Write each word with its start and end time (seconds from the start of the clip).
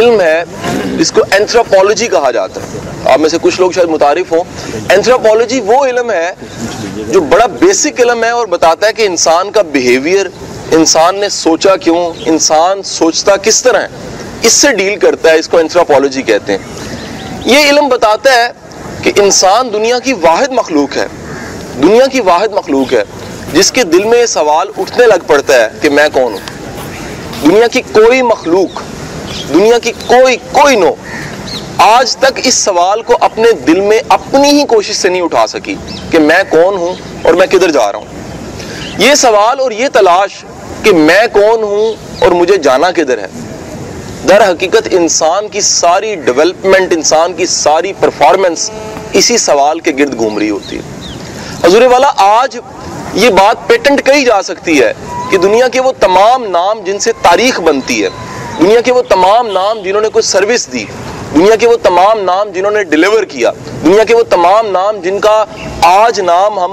علم 0.00 0.20
ہے، 0.20 0.44
جس 0.84 1.12
کو 1.12 1.20
اینتھروپولوجی 1.30 2.06
کہا 2.06 2.30
جاتا 2.30 2.60
ہے۔ 2.60 2.78
آپ 3.12 3.18
میں 3.18 3.28
سے 3.28 3.36
کچھ 3.42 3.60
لوگ 3.60 3.70
شاید 3.70 3.88
متعارف 3.88 4.32
ہوں۔ 4.32 4.44
اینتھروپولوجی 4.88 5.60
وہ 5.60 5.86
علم 5.86 6.10
ہے، 6.10 6.32
جو 6.96 7.20
بڑا 7.20 7.46
بیسک 7.46 8.00
علم 8.00 8.24
ہے 8.24 8.30
اور 8.30 8.46
بتاتا 8.46 8.86
ہے 8.86 8.92
کہ 8.92 9.02
انسان 9.02 9.50
کا 9.50 9.62
بیہیویئر 9.62 10.26
انسان 10.70 11.16
نے 11.16 11.28
سوچا 11.28 11.76
کیوں، 11.76 12.12
انسان 12.26 12.82
سوچتا 12.82 13.36
کس 13.36 13.62
طرح 13.62 13.82
ہے۔ 13.82 13.86
اس 14.42 14.52
سے 14.52 14.72
ڈیل 14.72 14.98
کرتا 14.98 15.30
ہے، 15.30 15.38
اس 15.38 15.48
کو 15.48 15.56
اینتھروپولوجی 15.56 16.22
کہتے 16.22 16.52
ہیں۔ 16.52 16.58
یہ 17.44 17.70
علم 17.70 17.88
بتاتا 17.88 18.34
ہے 18.34 18.48
کہ 19.02 19.12
انسان 19.16 19.72
دنیا 19.72 19.98
کی 19.98 20.12
واحد 20.12 20.48
مخلوق 20.48 20.96
ہے۔ 20.96 21.06
دنیا 21.82 22.06
کی 22.06 22.20
واحد 22.20 22.48
مخلوق 22.48 22.92
ہے، 22.92 23.02
جس 23.52 23.72
کے 23.72 23.84
دل 23.84 24.04
میں 24.04 24.20
یہ 24.20 24.26
سوال 24.26 24.68
اٹھنے 24.78 25.06
لگ 25.06 25.26
پڑتا 25.26 25.54
ہے 25.54 25.68
کہ 25.80 25.90
میں 25.90 26.08
کون 26.12 26.32
ہوں؟ 26.32 26.60
دنیا 27.44 27.66
کی 27.66 27.82
کوئی 27.82 28.22
مخلوق 28.22 28.82
دنیا 29.48 29.78
کی 29.78 29.92
کوئی 30.06 30.36
کوئی 30.52 30.76
نو 30.76 30.94
آج 31.78 32.16
تک 32.16 32.40
اس 32.44 32.54
سوال 32.54 33.02
کو 33.02 33.18
اپنے 33.20 33.52
دل 33.52 33.80
میں 33.80 34.00
اپنی 34.08 34.48
ہی 34.50 34.64
کوشش 34.64 34.96
سے 34.96 35.08
نہیں 35.08 35.22
اٹھا 35.22 35.46
سکی 35.46 35.74
کہ 36.10 36.18
میں 36.18 36.42
کون 36.50 36.76
ہوں 36.76 36.94
اور 37.22 37.34
میں 37.34 37.46
کدھر 37.46 37.70
جا 37.70 37.92
رہا 37.92 37.98
ہوں۔ 37.98 38.06
یہ 38.98 39.14
سوال 39.14 39.60
اور 39.60 39.70
یہ 39.70 39.88
تلاش 39.92 40.44
کہ 40.82 40.92
میں 40.92 41.26
کون 41.32 41.62
ہوں 41.62 41.94
اور 42.20 42.30
مجھے 42.30 42.56
جانا 42.56 42.90
کدھر 42.90 43.18
ہے۔ 43.18 43.26
در 44.28 44.50
حقیقت 44.50 44.88
انسان 44.90 45.48
کی 45.48 45.60
ساری 45.60 46.14
ڈیولپمنٹ 46.14 46.92
انسان 46.92 47.32
کی 47.32 47.46
ساری 47.46 47.92
پرفارمنس 48.00 48.70
اسی 49.12 49.38
سوال 49.38 49.80
کے 49.80 49.92
گرد 49.98 50.18
گھوم 50.18 50.38
رہی 50.38 50.50
ہوتی 50.50 50.76
ہے۔ 50.76 50.82
حضور 51.64 51.82
والا، 51.82 52.10
آج 52.16 52.58
یہ 53.14 53.30
بات 53.30 53.56
پیٹنٹ 53.66 54.06
کہی 54.06 54.24
جا 54.24 54.42
سکتی 54.42 54.80
ہے 54.80 54.92
کہ 55.30 55.38
دنیا 55.38 55.68
کے 55.68 55.80
وہ 55.80 55.92
تمام 56.00 56.44
نام 56.44 56.80
جن 56.80 56.98
سے 56.98 57.12
تاریخ 57.22 57.60
بنتی 57.60 58.04
ہے 58.04 58.08
دنیا 58.58 58.80
کے 58.80 58.92
وہ 58.92 59.02
تمام 59.02 59.46
نام 59.46 59.82
جنہوں 59.82 60.00
نے 60.00 60.08
کوئی 60.08 60.22
سروس 60.22 60.72
دی، 60.72 60.84
دنیا 61.34 61.56
کے 61.56 61.66
وہ 61.68 61.76
تمام 61.82 62.20
نام 62.20 62.50
جنہوں 62.50 62.70
نے 62.70 62.84
ڈیلیور 62.84 63.22
کیا، 63.22 63.50
دنیا 63.84 64.04
کے 64.04 64.14
وہ 64.14 64.22
تمام 64.22 64.66
نام 64.66 65.00
جن 65.00 65.20
کا 65.20 65.44
آج 65.82 66.20
نام 66.20 66.58
ہم 66.58 66.72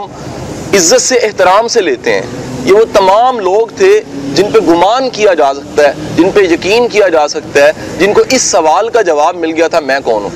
عزت 0.73 1.01
سے، 1.01 1.15
احترام 1.15 1.67
سے 1.67 1.81
لیتے 1.81 2.13
ہیں۔ 2.13 2.21
یہ 2.63 2.73
وہ 2.73 2.85
تمام 2.93 3.39
لوگ 3.39 3.67
تھے 3.77 4.01
جن 4.33 4.51
پہ 4.51 4.59
گمان 4.59 5.09
کیا 5.09 5.33
جا 5.33 5.53
سکتا 5.53 5.87
ہے، 5.87 5.93
جن 6.15 6.31
پہ 6.31 6.39
یقین 6.39 6.87
کیا 6.87 7.07
جا 7.07 7.27
سکتا 7.27 7.67
ہے، 7.67 7.71
جن 7.99 8.13
کو 8.13 8.21
اس 8.31 8.41
سوال 8.41 8.89
کا 8.89 9.01
جواب 9.01 9.35
مل 9.35 9.51
گیا 9.51 9.67
تھا، 9.67 9.79
میں 9.79 9.99
کون 10.03 10.23
ہوں؟ 10.23 10.29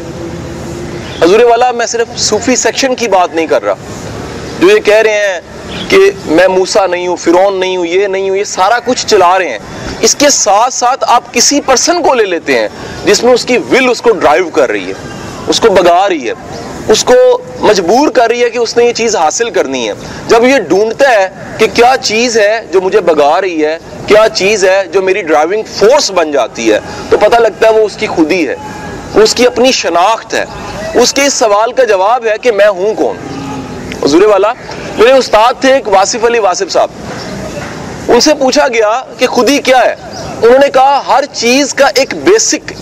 حضور 1.23 1.39
والا، 1.39 1.71
میں 1.71 1.85
صرف 1.85 2.19
صوفی 2.19 2.55
سیکشن 2.55 2.95
کی 2.95 3.07
بات 3.07 3.35
نہیں 3.35 3.47
کر 3.47 3.63
رہا۔ 3.63 3.73
جو 4.59 4.69
یہ 4.69 4.79
کہہ 4.79 4.95
رہے 4.95 5.13
ہیں 5.13 5.41
کہ 5.92 5.97
میں 6.25 6.47
موسا 6.47 6.86
نہیں 6.88 7.08
ہوں 7.08 7.16
فرون 7.16 7.59
نہیں 7.59 7.78
ہوں، 7.78 7.86
یہ 7.86 8.08
نہیں 8.08 8.30
ہوں، 8.30 8.38
یہ 8.38 8.44
سارا 8.44 8.78
کچھ 8.86 9.06
چلا 9.08 9.38
رہے 9.39 9.50
ہیں۔ 9.50 9.58
اس 10.02 10.14
کے 10.16 10.30
ساتھ 10.30 10.73
ساتھ 10.73 11.03
آپ 11.08 11.34
کسی 11.34 11.59
پرسن 11.61 12.02
کو 12.03 12.14
لے 12.14 12.25
لیتے 12.25 12.58
ہیں 12.59 12.67
جس 13.06 13.23
میں 13.23 13.34
اس 13.34 13.45
کی 13.45 13.58
ول 13.72 13.89
اس 13.89 14.02
کو 14.02 14.12
ڈرائیو 14.12 14.50
کر 14.50 14.69
رہی 14.72 14.88
ہے، 14.88 14.94
اس 15.47 15.59
کو 15.59 15.69
بگا 15.69 16.08
رہی 16.09 16.28
ہے، 16.28 16.34
اس 16.88 17.03
کو 17.03 17.16
مجبور 17.59 18.12
کر 18.12 18.28
رہی 18.28 18.44
ہے 18.44 18.50
کہ 18.50 18.58
اس 18.58 18.78
نے 18.78 18.86
یہ 18.86 18.94
چیز 18.94 19.16
حاصل 19.16 19.50
کرنی 19.50 19.88
ہے۔ 19.88 19.94
جب 20.28 20.45
یہ 20.45 20.59
ڈھونڈتا 20.69 21.09
ہے 21.12 21.28
کہ 21.58 21.67
کیا 21.73 21.94
چیز 22.02 22.38
ہے 22.38 22.62
جو 22.72 22.81
مجھے 22.81 23.02
بگا 23.02 23.42
رہی 23.42 23.66
ہے، 23.66 23.78
کیا 24.08 24.25
چیز 24.34 24.66
ہے 24.66 24.81
جو 24.92 25.02
میری 25.02 25.22
ڈرائیونگ 25.22 25.64
فورس 25.80 26.09
بن 26.12 26.31
جاتی 26.31 26.72
ہے، 26.72 26.80
تو 27.09 27.17
پتہ 27.17 27.39
لگتا 27.39 27.67
ہے 27.67 27.73
وہ 27.73 27.86
اس 27.86 27.97
کی 27.97 28.08
خودی 28.08 28.47
ہے، 28.47 28.56
وہ 29.16 29.22
اس 29.22 29.36
کی 29.36 29.45
اپنی 29.47 29.72
شناخت 29.72 30.34
ہے۔ 30.34 30.45
اس 31.02 31.14
کے 31.14 31.25
اس 31.25 31.34
سوال 31.34 31.72
کا 31.72 31.84
جواب 31.84 32.25
ہے 32.25 32.36
کہ 32.42 32.52
میں 32.52 32.67
ہوں 32.69 32.94
کون؟ 32.94 33.17
حضور 34.03 34.22
والا 34.22 34.53
میرے 35.02 35.13
استاد 35.13 35.53
تھے 35.61 35.73
ایک 35.73 35.88
واصف 35.88 36.25
علی، 36.25 36.39
واصف 36.39 36.71
صاحب۔ 36.71 36.89
ان 38.07 38.19
سے 38.19 38.33
پوچھا 38.33 38.67
گیا 38.67 39.02
کہ 39.17 39.27
خودی 39.27 39.57
کیا 39.57 39.85
ہے۔ 39.85 39.95
انہوں 40.41 40.59
نے 40.59 40.69
کہا، 40.69 41.02
ہر 41.07 41.23
چیز 41.33 41.73
کا 41.73 41.88
ایک 41.95 42.13
بیسک 42.16 42.73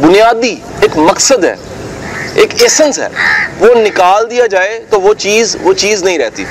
بنیادی 0.00 0.56
ایک 0.80 0.98
مقصد 0.98 1.44
ہے، 1.44 1.54
ایک 2.34 2.62
ایسنس 2.62 2.98
ہے۔ 2.98 3.08
وہ 3.58 3.74
نکال 3.74 4.30
دیا 4.30 4.46
جائے 4.46 4.84
تو 4.90 5.00
وہ 5.00 5.14
چیز 5.14 5.56
وہ 5.62 5.72
چیز 5.72 6.02
نہیں 6.02 6.18
رہتی۔ 6.18 6.44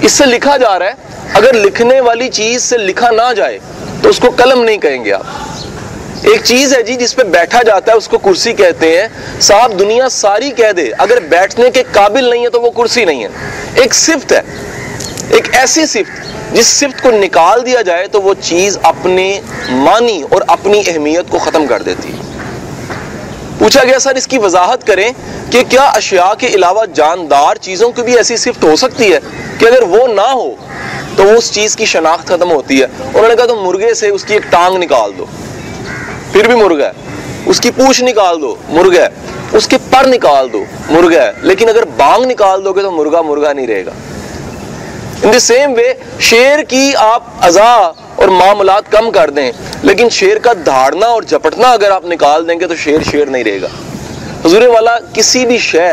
اس 0.00 0.12
سے 0.12 0.26
لکھا 0.26 0.56
جا 0.56 0.78
رہا 0.78 0.86
ہے، 0.86 0.94
اگر 1.34 1.52
لکھنے 1.52 2.00
والی 2.00 2.28
چیز 2.28 2.62
سے 2.62 2.78
لکھا 2.78 3.10
نہ 3.10 3.32
جائے 3.36 3.58
تو 4.02 4.08
اس 4.08 4.18
کو 4.18 4.30
قلم 4.36 4.62
نہیں 4.62 4.78
کہیں 4.78 5.04
گے 5.04 5.12
آپ۔ 5.12 5.22
ایک 6.24 6.40
چیز 6.44 6.74
ہے 6.74 6.82
جی 6.82 6.94
جس 6.94 7.16
پہ 7.16 7.22
بیٹھا 7.22 7.62
جاتا 7.62 7.92
ہے 7.92 7.96
اس 7.96 8.08
کو 8.08 8.18
کرسی 8.18 8.52
کہتے 8.52 9.00
ہیں۔ 9.00 9.08
صاحب، 9.40 9.78
دنیا 9.78 10.08
ساری 10.08 10.50
کہہ 10.50 10.72
دے۔ 10.72 10.90
اگر 10.98 11.20
بیٹھنے 11.20 11.70
کے 11.70 11.82
قابل 11.92 12.24
نہیں 12.24 12.44
ہے 12.44 12.50
تو 12.50 12.60
وہ 12.60 12.70
کرسی 12.70 13.04
نہیں 13.04 13.24
ہے۔ 13.24 13.28
ایک 13.74 13.94
صفت 13.94 14.32
ہے۔ 14.32 14.40
ایک 15.30 15.48
ایسی 15.52 15.86
صفت 15.86 16.20
جس 16.52 16.66
صفت 16.66 17.02
کو 17.02 17.10
نکال 17.10 17.66
دیا 17.66 17.82
جائے 17.82 18.06
تو 18.06 18.22
وہ 18.22 18.34
چیز 18.40 18.78
اپنے 18.82 19.40
معنی 19.68 20.22
اور 20.30 20.42
اپنی 20.46 20.82
اہمیت 20.86 21.30
کو 21.30 21.38
ختم 21.38 21.66
کر 21.66 21.82
دیتی 21.82 22.08
ہے۔ 22.08 22.18
پوچھا 23.58 23.84
گیا، 23.84 23.98
سر، 23.98 24.14
اس 24.14 24.26
کی 24.26 24.38
وضاحت 24.38 24.86
کریں 24.86 25.12
کہ 25.50 25.62
کیا 25.68 25.84
اشیاء 25.84 26.34
کے 26.34 26.46
علاوہ 26.46 26.84
جاندار 26.94 27.56
چیزوں 27.56 27.90
کی 27.90 28.02
بھی 28.02 28.16
ایسی 28.16 28.36
صفت 28.36 28.64
ہو 28.64 28.76
سکتی 28.76 29.12
ہے 29.12 29.18
کہ 29.58 29.66
اگر 29.66 29.82
وہ 29.82 30.06
نہ 30.06 30.30
ہو 30.32 30.54
تو 31.16 31.32
اس 31.32 31.52
چیز 31.52 31.76
کی 31.76 31.84
شناخت 31.84 32.26
ختم 32.28 32.50
ہوتی 32.50 32.80
ہے۔ 32.80 32.86
انہوں 33.14 33.28
نے 33.28 33.36
کہا 33.36 33.46
تو 33.46 33.56
مرغے 33.56 33.94
سے 33.94 34.08
اس 34.08 34.24
کی 34.24 34.34
ایک 34.34 34.42
ٹانگ 34.50 34.76
نکال 34.76 35.12
دو۔ 35.18 35.26
پھر 36.34 36.46
بھی 36.46 36.54
مرغا 36.54 36.86
ہے۔ 36.86 36.92
اس 37.46 37.60
کی 37.60 37.70
پوچھ 37.70 38.04
نکال 38.04 38.42
دو 38.42 38.56
مرغا 38.68 39.02
ہے۔ 39.02 39.08
اس 39.52 39.68
کے 39.68 39.76
پر 39.90 40.06
نکال 40.06 40.52
دو 40.52 40.64
مرغا 40.90 41.22
ہے۔ 41.22 41.32
لیکن 41.42 41.68
اگر 41.68 41.84
بانگ 41.84 42.24
نکال 42.24 42.64
دو 42.64 42.72
گے 42.72 42.82
تو 42.82 42.90
مرغا 42.90 43.22
مرغا 43.22 43.52
نہیں 43.52 43.66
رہے 43.66 43.86
گا۔ 43.86 43.90
ان 45.22 45.32
دی 45.32 45.38
سیم 45.38 45.72
وے 45.72 45.94
شیر 46.20 46.62
کی 46.62 46.92
آپ 46.96 47.22
ازا 47.40 47.72
اور 48.16 48.28
معاملات 48.28 48.92
کم 48.92 49.10
کر 49.10 49.30
دیں، 49.30 49.52
لیکن 49.82 50.08
شیر 50.08 50.38
کا 50.38 50.52
دھاڑنا 50.66 51.06
اور 51.06 51.22
جھپٹنا 51.22 51.72
اگر 51.72 51.90
آپ 51.90 52.04
نکال 52.04 52.48
دیں 52.48 52.60
گے 52.60 52.66
تو 52.66 52.76
شیر 52.76 52.98
شیر 53.10 53.26
نہیں 53.26 53.44
رہے 53.44 53.62
گا۔ 53.62 53.68
حضور 54.44 54.62
والا 54.62 54.96
کسی 55.12 55.46
بھی 55.46 55.58
شے 55.58 55.92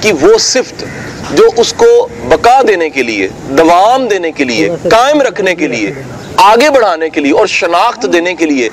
کی 0.00 0.12
وہ 0.20 0.38
صفت 0.38 0.84
جو 1.32 1.44
اس 1.56 1.72
کو 1.72 2.08
بقا 2.28 2.60
دینے 2.68 2.90
کے 2.90 3.02
لیے، 3.02 3.28
دوام 3.58 4.08
دینے 4.08 4.32
کے 4.32 4.44
لیے، 4.44 4.70
قائم 4.90 5.22
رکھنے 5.22 5.54
کے 5.54 5.66
لیے، 5.66 5.92
آگے 6.36 6.70
بڑھانے 6.70 7.10
کے 7.10 7.20
لیے 7.20 7.32
اور 7.32 7.46
شناخت 7.46 8.06
دینے 8.12 8.34
کے 8.34 8.46
لیے 8.46 8.68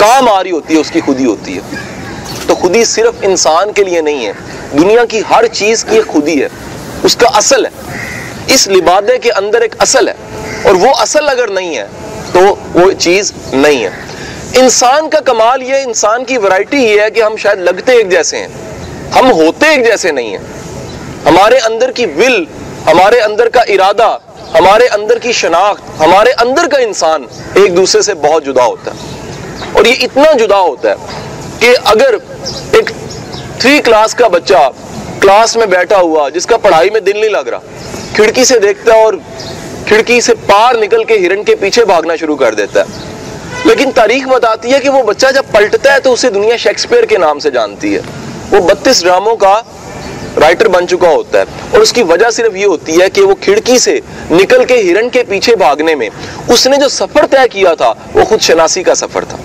کام 0.00 0.28
آ 0.28 0.42
رہی 0.42 0.50
ہوتی 0.50 0.74
ہے، 0.74 0.80
اس 0.80 0.90
کی 0.90 1.00
خودی 1.00 1.24
ہوتی 1.24 1.56
ہے۔ 1.56 1.60
تو 2.46 2.54
خودی 2.54 2.84
صرف 2.84 3.14
انسان 3.22 3.72
کے 3.72 3.84
لیے 3.84 4.00
نہیں 4.00 4.26
ہے، 4.26 4.32
دنیا 4.72 5.04
کی 5.04 5.22
ہر 5.30 5.46
چیز 5.46 5.84
کی 5.84 5.96
ایک 5.96 6.06
خودی 6.06 6.42
ہے۔ 6.42 6.48
اس 7.02 7.16
کا 7.16 7.28
اصل 7.28 7.66
ہے۔ 7.66 7.70
اس 8.46 8.68
لبادے 8.68 9.18
کے 9.18 9.32
اندر 9.32 9.60
ایک 9.60 9.74
اصل 9.78 10.08
ہے۔ 10.08 10.14
اور 10.62 10.74
وہ 10.74 10.88
اصل 10.98 11.28
اگر 11.28 11.48
نہیں 11.48 11.76
ہے، 11.76 11.86
تو 12.32 12.40
وہ 12.74 12.92
چیز 12.98 13.32
نہیں 13.52 13.84
ہے۔ 13.84 13.90
انسان 14.52 15.10
کا 15.10 15.20
کمال 15.20 15.62
یہ، 15.62 15.74
انسان 15.74 16.24
کی 16.24 16.38
ورائٹی 16.38 16.76
یہ 16.76 17.00
ہے 17.00 17.10
کہ 17.10 17.22
ہم 17.22 17.36
شاید 17.36 17.58
لگتے 17.58 17.92
ایک 17.92 18.10
جیسے 18.10 18.38
ہیں۔ 18.38 18.48
ہم 19.16 19.32
ہوتے 19.32 19.66
ایک 19.66 19.84
جیسے 19.84 20.12
نہیں 20.12 20.30
ہیں۔ 20.30 20.44
ہمارے 21.26 21.58
اندر 21.58 21.92
کی 21.92 22.06
ول 22.06 22.44
ہمارے 22.86 23.20
اندر 23.20 23.48
کا 23.48 23.60
ارادہ، 23.60 24.18
ہمارے 24.54 24.86
اندر 24.86 25.18
کی 25.18 25.32
شناخت، 25.32 26.00
ہمارے 26.00 26.30
اندر 26.30 26.68
کا 26.68 26.78
انسان 26.78 27.24
ایک 27.54 27.76
دوسرے 27.76 28.02
سے 28.02 28.14
بہت 28.14 28.44
جدا 28.44 28.64
ہوتا 28.64 28.90
ہے۔ 28.90 29.19
اور 29.72 29.84
یہ 29.84 29.94
اتنا 30.00 30.32
جدا 30.32 30.60
ہوتا 30.60 30.90
ہے 30.90 30.94
کہ 31.58 31.74
اگر 31.84 32.14
ایک 32.72 32.90
تھری 33.58 33.80
کلاس 33.84 34.14
کا 34.14 34.28
بچہ 34.28 34.70
کلاس 35.20 35.56
میں 35.56 35.66
بیٹھا 35.66 35.96
ہوا 35.96 36.28
جس 36.28 36.46
کا 36.46 36.56
پڑھائی 36.56 36.90
میں 36.90 37.00
دل 37.00 37.18
نہیں 37.20 37.30
لگ 37.30 37.48
رہا، 37.50 37.58
کھڑکی 38.14 38.44
سے 38.44 38.58
دیکھتا 38.58 38.94
ہے 38.94 39.02
اور 39.02 39.14
کھڑکی 39.86 40.20
سے 40.20 40.34
پار 40.46 40.74
نکل 40.74 41.04
کے 41.04 41.18
ہرن 41.18 41.44
کے 41.44 41.54
پیچھے 41.54 41.84
بھاگنا 41.84 42.16
شروع 42.16 42.36
کر 42.36 42.54
دیتا 42.54 42.80
ہے۔ 42.80 43.08
لیکن 43.64 43.90
تاریخ 43.90 44.26
بتاتی 44.28 44.72
ہے 44.72 44.80
کہ 44.80 44.88
وہ 44.88 45.02
بچہ 45.02 45.26
جب 45.34 45.42
پلٹتا 45.52 45.94
ہے 45.94 46.00
تو 46.00 46.12
اسے 46.12 46.30
دنیا 46.30 46.56
شیکسپیئر 46.56 47.04
کے 47.04 47.18
نام 47.18 47.38
سے 47.38 47.50
جانتی 47.50 47.94
ہے۔ 47.94 48.00
وہ 48.50 48.68
بتیس 48.68 49.02
ڈراموں 49.02 49.36
کا 49.36 49.60
رائٹر 50.40 50.68
بن 50.68 50.88
چکا 50.88 51.08
ہوتا 51.08 51.38
ہے۔ 51.38 51.44
اور 51.70 51.80
اس 51.80 51.92
کی 51.92 52.02
وجہ 52.02 52.30
صرف 52.30 52.56
یہ 52.56 52.66
ہوتی 52.66 53.00
ہے 53.00 53.10
کہ 53.10 53.22
وہ 53.22 53.34
کھڑکی 53.40 53.78
سے 53.78 54.00
نکل 54.30 54.64
کے 54.64 54.74
ہرن 54.74 55.08
کے 55.08 55.22
پیچھے 55.22 55.56
بھاگنے 55.56 55.94
میں، 55.94 56.08
اس 56.48 56.66
نے 56.66 56.76
جو 56.76 56.88
سفر 56.88 57.26
طے 57.30 57.48
کیا 57.50 57.74
تھا، 57.74 57.94
وہ 58.14 58.24
خود 58.24 58.40
شناسی 58.40 58.82
کا 58.82 58.94
سفر 58.94 59.24
تھا۔ 59.24 59.38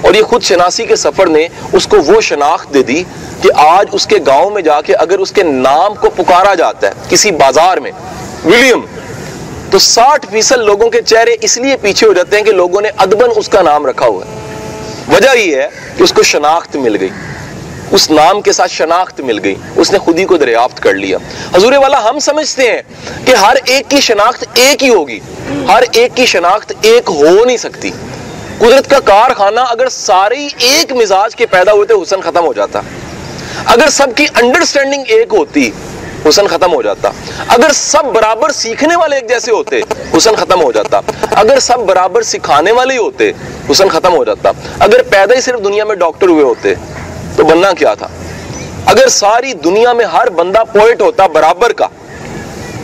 اور 0.00 0.14
یہ 0.14 0.22
خود 0.22 0.42
شناسی 0.42 0.84
کے 0.84 0.96
سفر 0.96 1.26
نے 1.26 1.48
اس 1.72 1.86
کو 1.86 1.96
وہ 2.06 2.20
شناخت 2.20 2.74
دے 2.74 2.82
دی 2.82 3.04
کہ 3.42 3.50
آج 3.54 3.86
اس 3.92 4.06
کے 4.06 4.16
گاؤں 4.26 4.50
میں 4.50 4.62
جا 4.62 4.80
کے 4.80 4.94
اگر 4.94 5.18
اس 5.18 5.32
کے 5.32 5.42
نام 5.42 5.94
کو 5.94 6.10
پکارا 6.10 6.54
جاتا 6.54 6.86
ہے 6.86 6.92
کسی 7.08 7.30
بازار 7.30 7.76
میں، 7.76 7.90
ولیم، 8.44 8.80
تو 9.70 9.78
ساٹھ 9.78 10.26
فیصد 10.30 10.58
لوگوں 10.58 10.90
کے 10.90 11.02
چہرے 11.02 11.36
اس 11.40 11.58
لیے 11.58 11.76
پیچھے 11.76 12.06
ہو 12.06 12.12
جاتے 12.12 12.36
ہیں 12.36 12.44
کہ 12.44 12.52
لوگوں 12.52 12.80
نے 12.80 12.88
ادبن 12.96 13.28
اس 13.36 13.48
کا 13.48 13.62
نام 13.62 13.86
رکھا 13.86 14.06
ہوا 14.06 14.24
ہے۔ 14.26 14.30
وجہ 15.14 15.38
یہ 15.38 15.56
ہے 15.56 15.68
کہ 15.96 16.02
اس 16.02 16.12
کو 16.12 16.22
شناخت 16.22 16.76
مل 16.76 16.96
گئی۔ 17.00 17.08
اس 17.90 18.10
نام 18.10 18.40
کے 18.40 18.52
ساتھ 18.52 18.72
شناخت 18.72 19.20
مل 19.20 19.38
گئی، 19.44 19.54
اس 19.76 19.92
نے 19.92 19.98
خودی 19.98 20.24
کو 20.24 20.36
دریافت 20.36 20.80
کر 20.80 20.94
لیا۔ 20.94 21.18
حضور 21.56 21.72
والا، 21.72 22.10
ہم 22.10 22.18
سمجھتے 22.18 22.70
ہیں 22.70 22.82
کہ 23.24 23.34
ہر 23.34 23.56
ایک 23.64 23.90
کی 23.90 24.00
شناخت 24.00 24.44
ایک 24.54 24.82
ہی 24.82 24.88
ہوگی۔ 24.88 25.20
ہر 25.68 25.82
ایک 25.92 26.16
کی 26.16 26.26
شناخت 26.26 26.72
ایک 26.80 27.10
ہو 27.10 27.44
نہیں 27.44 27.56
سکتی۔ 27.56 27.90
قدرت 28.58 28.90
کا 28.90 29.00
کارخانہ 29.00 29.60
اگر 29.60 29.88
سارے 29.88 30.48
ایک 30.58 30.92
مزاج 30.92 31.36
کے 31.36 31.46
پیدا 31.46 31.72
ہوئے 31.72 31.86
تو 31.86 32.02
حسن 32.02 32.20
ختم 32.20 32.44
ہو 32.44 32.52
جاتا۔ 32.52 32.80
اگر 33.66 33.88
سب 33.88 34.06
کی 34.16 34.26
انڈرسٹینڈنگ 34.42 35.02
ایک 35.08 35.28
ہوتی، 35.32 35.70
حسن 36.28 36.46
ختم 36.46 36.72
ہو 36.72 36.82
جاتا۔ 36.82 37.10
اگر 37.48 37.72
سب 37.72 38.04
برابر 38.04 38.52
سیکھنے 38.52 38.96
والے 38.96 39.16
ایک 39.16 39.28
جیسے 39.28 39.50
ہوتے، 39.50 39.80
حسن 40.16 40.34
ختم 40.36 40.62
ہو 40.62 40.72
جاتا۔ 40.72 41.00
اگر 41.30 41.58
سب 41.58 41.78
برابر 41.80 42.22
سکھانے 42.22 42.72
والے 42.72 42.94
ہی 42.94 42.98
ہوتے، 42.98 43.32
حسن 43.70 43.88
ختم 43.88 44.14
ہو 44.14 44.24
جاتا۔ 44.24 44.50
اگر 44.78 45.02
پیدا 45.02 45.34
ہی 45.34 45.40
صرف 45.40 45.64
دنیا 45.64 45.84
میں 45.84 45.96
ڈاکٹر 45.96 46.28
ہوئے 46.28 46.44
ہوتے 46.44 46.74
تو 47.36 47.44
بننا 47.44 47.72
کیا 47.72 47.94
تھا؟ 47.94 48.06
اگر 48.86 49.08
ساری 49.08 49.52
دنیا 49.52 49.92
میں 49.92 50.04
ہر 50.04 50.30
بندہ 50.30 50.62
پوئٹ 50.72 51.02
ہوتا 51.02 51.26
برابر 51.26 51.72
کا 51.72 51.86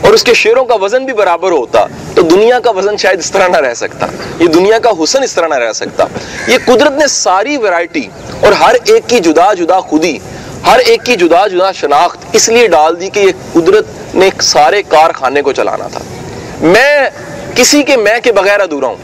اور 0.01 0.13
اس 0.13 0.23
کے 0.23 0.33
شیروں 0.33 0.65
کا 0.65 0.75
وزن 0.75 1.05
بھی 1.05 1.13
برابر 1.13 1.51
ہوتا، 1.51 1.85
تو 2.15 2.21
دنیا 2.21 2.59
کا 2.59 2.71
وزن 2.71 2.97
شاید 2.97 3.19
اس 3.19 3.31
طرح 3.31 3.47
نہ 3.47 3.57
رہ 3.57 3.73
سکتا۔ 3.73 4.07
یہ 4.39 4.47
دنیا 4.47 4.79
کا 4.79 4.89
حسن 5.03 5.23
اس 5.23 5.33
طرح 5.33 5.47
نہ 5.47 5.55
رہ 5.55 5.73
سکتا۔ 5.73 6.05
یہ 6.47 6.57
قدرت 6.65 6.91
نے 6.91 7.07
ساری 7.07 7.57
ویرائٹی 7.57 8.07
اور 8.41 8.51
ہر 8.51 8.75
ایک 8.85 9.09
کی 9.09 9.19
جدا 9.19 9.53
جدا 9.53 9.79
خودی، 9.79 10.19
ہر 10.65 10.79
ایک 10.79 11.05
کی 11.05 11.15
جدا 11.15 11.47
جدا 11.47 11.71
شناخت 11.71 12.17
اس 12.31 12.49
لیے 12.49 12.67
ڈال 12.67 12.99
دی 12.99 13.09
کہ 13.09 13.19
یہ 13.19 13.31
قدرت 13.53 14.15
نے 14.15 14.29
سارے 14.41 14.83
کارخانے 14.83 15.41
کو 15.41 15.51
چلانا 15.51 15.87
تھا۔ 15.87 15.99
میں، 16.61 17.09
کسی 17.55 17.83
کے 17.83 17.97
میں 17.97 18.19
کے 18.23 18.31
بغیر 18.31 18.59
ادھورا 18.59 18.87
ہوں۔ 18.87 18.95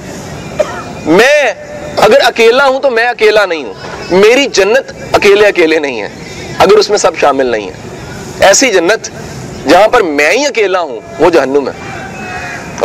میں 1.06 1.54
اگر 2.02 2.18
اکیلا 2.24 2.68
ہوں 2.68 2.80
تو 2.80 2.90
میں 2.90 3.08
اکیلا 3.08 3.46
نہیں 3.46 3.64
ہوں۔ 3.64 3.74
میری 4.12 4.46
جنت 4.46 4.92
اکیلے 5.14 5.48
اکیلے 5.48 5.80
نہیں 5.80 6.02
ہے۔ 6.02 6.10
اگر 6.58 6.72
اس 6.72 6.90
میں 6.90 6.98
سب 6.98 7.18
شامل 7.18 7.46
نہیں 7.46 7.70
ہے 7.70 7.74
ایسی 8.46 8.72
جنت 8.72 9.10
جہاں 9.70 9.88
پر 9.88 10.02
میں 10.02 10.32
ہی 10.32 10.46
اکیلا 10.46 10.82
ہوں، 10.82 11.00
وہ 11.20 11.30
جہنم 11.30 11.70
ہے۔ 11.70 11.74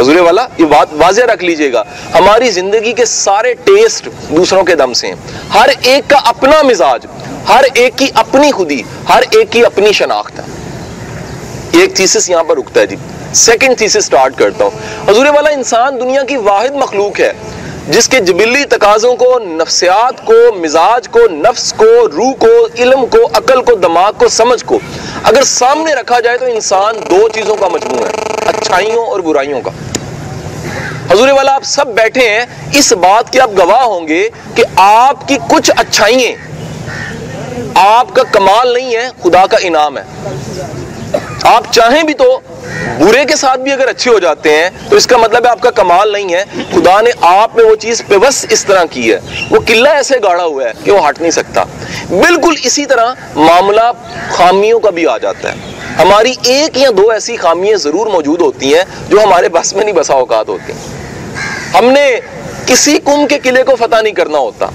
حضور 0.01 0.17
والا، 0.17 0.47
یہ 0.59 0.65
بات 0.65 0.87
واضح 0.93 1.23
رکھ 1.23 1.45
لیجیے 1.45 1.73
گا۔ 1.73 1.85
ہماری 2.15 2.51
زندگی 2.51 2.93
کے 2.93 3.05
سارے 3.05 3.55
ٹیسٹ 3.55 4.09
دوسروں 4.37 4.65
کے 4.65 4.75
دم 4.75 4.93
سے 4.93 5.07
ہیں۔ 5.07 5.15
ہر 5.55 5.69
ایک 5.83 6.11
کا 6.11 6.17
اپنا 6.25 6.63
مزاج، 6.63 7.07
ہر 7.49 7.65
ایک 7.75 7.99
کی 7.99 8.07
اپنی 8.15 8.51
خودی، 8.51 8.83
ہر 9.09 9.23
ایک 9.31 9.53
کی 9.53 9.65
اپنی 9.65 9.93
شناخت 9.93 10.39
ہے۔ 10.39 10.45
ایک 11.81 11.95
تھیسس 11.95 12.31
یہاں 12.31 12.45
پر 12.45 12.57
رکتا 12.57 12.81
ہے 12.81 12.87
جی۔ 12.87 12.97
سیکنڈ 13.35 13.79
تھیسس 13.79 14.05
سٹارٹ 14.05 14.39
کرتا 14.39 14.65
ہوں۔ 14.65 14.71
حضور 15.11 15.27
والا، 15.27 15.51
انسان 15.51 16.01
دنیا 16.01 16.23
کی 16.23 16.37
واحد 16.37 16.69
مخلوق 16.69 17.21
ہے۔ 17.21 17.33
جس 17.89 18.09
کے 18.09 18.21
جبلی 18.21 18.65
تقاضوں 18.65 19.17
کو، 19.17 19.39
نفسیات 19.39 20.25
کو، 20.27 20.33
مزاج 20.57 21.09
کو، 21.09 21.19
نفس 21.31 21.73
کو، 21.73 21.85
روح 21.85 22.33
کو، 22.39 22.67
علم 22.79 23.07
کو، 23.07 23.19
عقل 23.33 23.63
کو، 23.63 23.75
دماغ 23.75 24.13
کو، 24.19 24.29
سمجھ 24.29 24.65
کو۔ 24.65 24.79
اگر 25.23 25.43
سامنے 25.43 25.95
رکھا 25.95 26.21
جائے 26.21 26.39
تو 26.39 26.45
انسان 26.45 26.95
دو 27.11 27.29
چیزوں 27.29 27.57
کا 27.57 27.69
مجموع 27.69 28.07
ہے، 28.07 28.13
اچھائیوں 28.47 29.07
اور 29.07 29.21
برائیوں 29.21 29.61
کا۔ 29.61 29.71
حضور 31.11 31.29
والا، 31.29 31.55
آپ 31.55 31.65
سب 31.65 31.87
بیٹھے 31.87 32.29
ہیں، 32.29 32.47
اس 32.73 32.93
بات 32.93 33.33
کے 33.33 33.41
آپ 33.41 33.51
گواہ 33.59 33.83
ہوں 33.83 34.09
گے 34.09 34.29
کہ 34.55 34.65
آپ 34.77 35.29
کی 35.29 35.39
کچھ 35.49 35.71
اچھائیں 35.77 36.35
آپ 37.75 38.15
کا 38.15 38.23
کمال 38.23 38.73
نہیں 38.75 38.97
ہے، 38.97 39.09
خدا 39.23 39.47
کا 39.47 39.57
انعام 39.61 39.99
ہے۔ 39.99 40.05
آپ 41.45 41.73
چاہیں 41.73 42.03
بھی 42.03 42.15
تو 42.15 42.41
برے 42.99 43.25
کے 43.25 43.37
ساتھ 43.37 43.61
بھی 43.61 43.73
اگر 43.73 43.89
اچھے 43.89 44.11
ہو 44.11 44.19
جاتے 44.19 44.57
ہیں، 44.57 44.71
تو 44.91 44.97
اس 44.97 45.07
کا 45.07 45.17
مطلب 45.17 45.45
ہے 45.45 45.51
آپ 45.51 45.61
کا 45.61 45.71
کمال 45.71 46.13
نہیں 46.13 46.35
ہے۔ 46.35 46.45
خدا 46.73 47.01
نے 47.01 47.11
آپ 47.21 47.57
میں 47.57 47.65
وہ 47.65 47.75
چیز 47.77 48.03
پیوس 48.09 48.47
اس 48.51 48.65
طرح 48.65 48.85
کی 48.91 49.13
ہے۔ 49.13 49.19
وہ 49.51 49.61
قلعہ 49.67 49.95
ایسے 49.95 50.15
گاڑا 50.23 50.45
ہوا 50.45 50.65
ہے 50.65 50.73
کہ 50.85 50.93
وہ 50.93 51.09
ہٹ 51.09 51.21
نہیں 51.21 51.31
سکتا۔ 51.31 51.65
بالکل 52.11 52.55
اسی 52.65 52.87
طرح 52.87 53.15
معاملہ 53.35 53.93
خامیوں 54.31 54.81
کا 54.81 54.91
بھی 54.91 55.07
آ 55.07 55.19
جاتا 55.19 55.53
ہے۔ 55.53 55.57
ہماری 55.99 56.35
ایک 56.43 56.79
یا 56.79 56.91
دو 56.97 57.11
ایسی 57.11 57.37
خامیاں 57.37 57.77
ضرور 57.77 58.07
موجود 58.07 58.41
ہوتی 58.41 58.75
ہیں 58.75 58.85
جو 59.09 59.23
ہمارے 59.23 59.49
بس 59.49 59.75
میں 59.75 59.85
نہیں 59.85 59.95
بسا 59.95 60.15
اوقات 60.15 60.49
ہوتی 60.49 60.73
ہم 61.75 61.85
نے 61.85 62.21
کسی 62.67 62.99
کم 63.05 63.27
کے 63.27 63.39
قلعے 63.39 63.63
کو 63.63 63.77
فتح 63.77 64.01
نہیں 64.03 64.15
کرنا 64.15 64.39
ہوتا۔ 64.39 64.67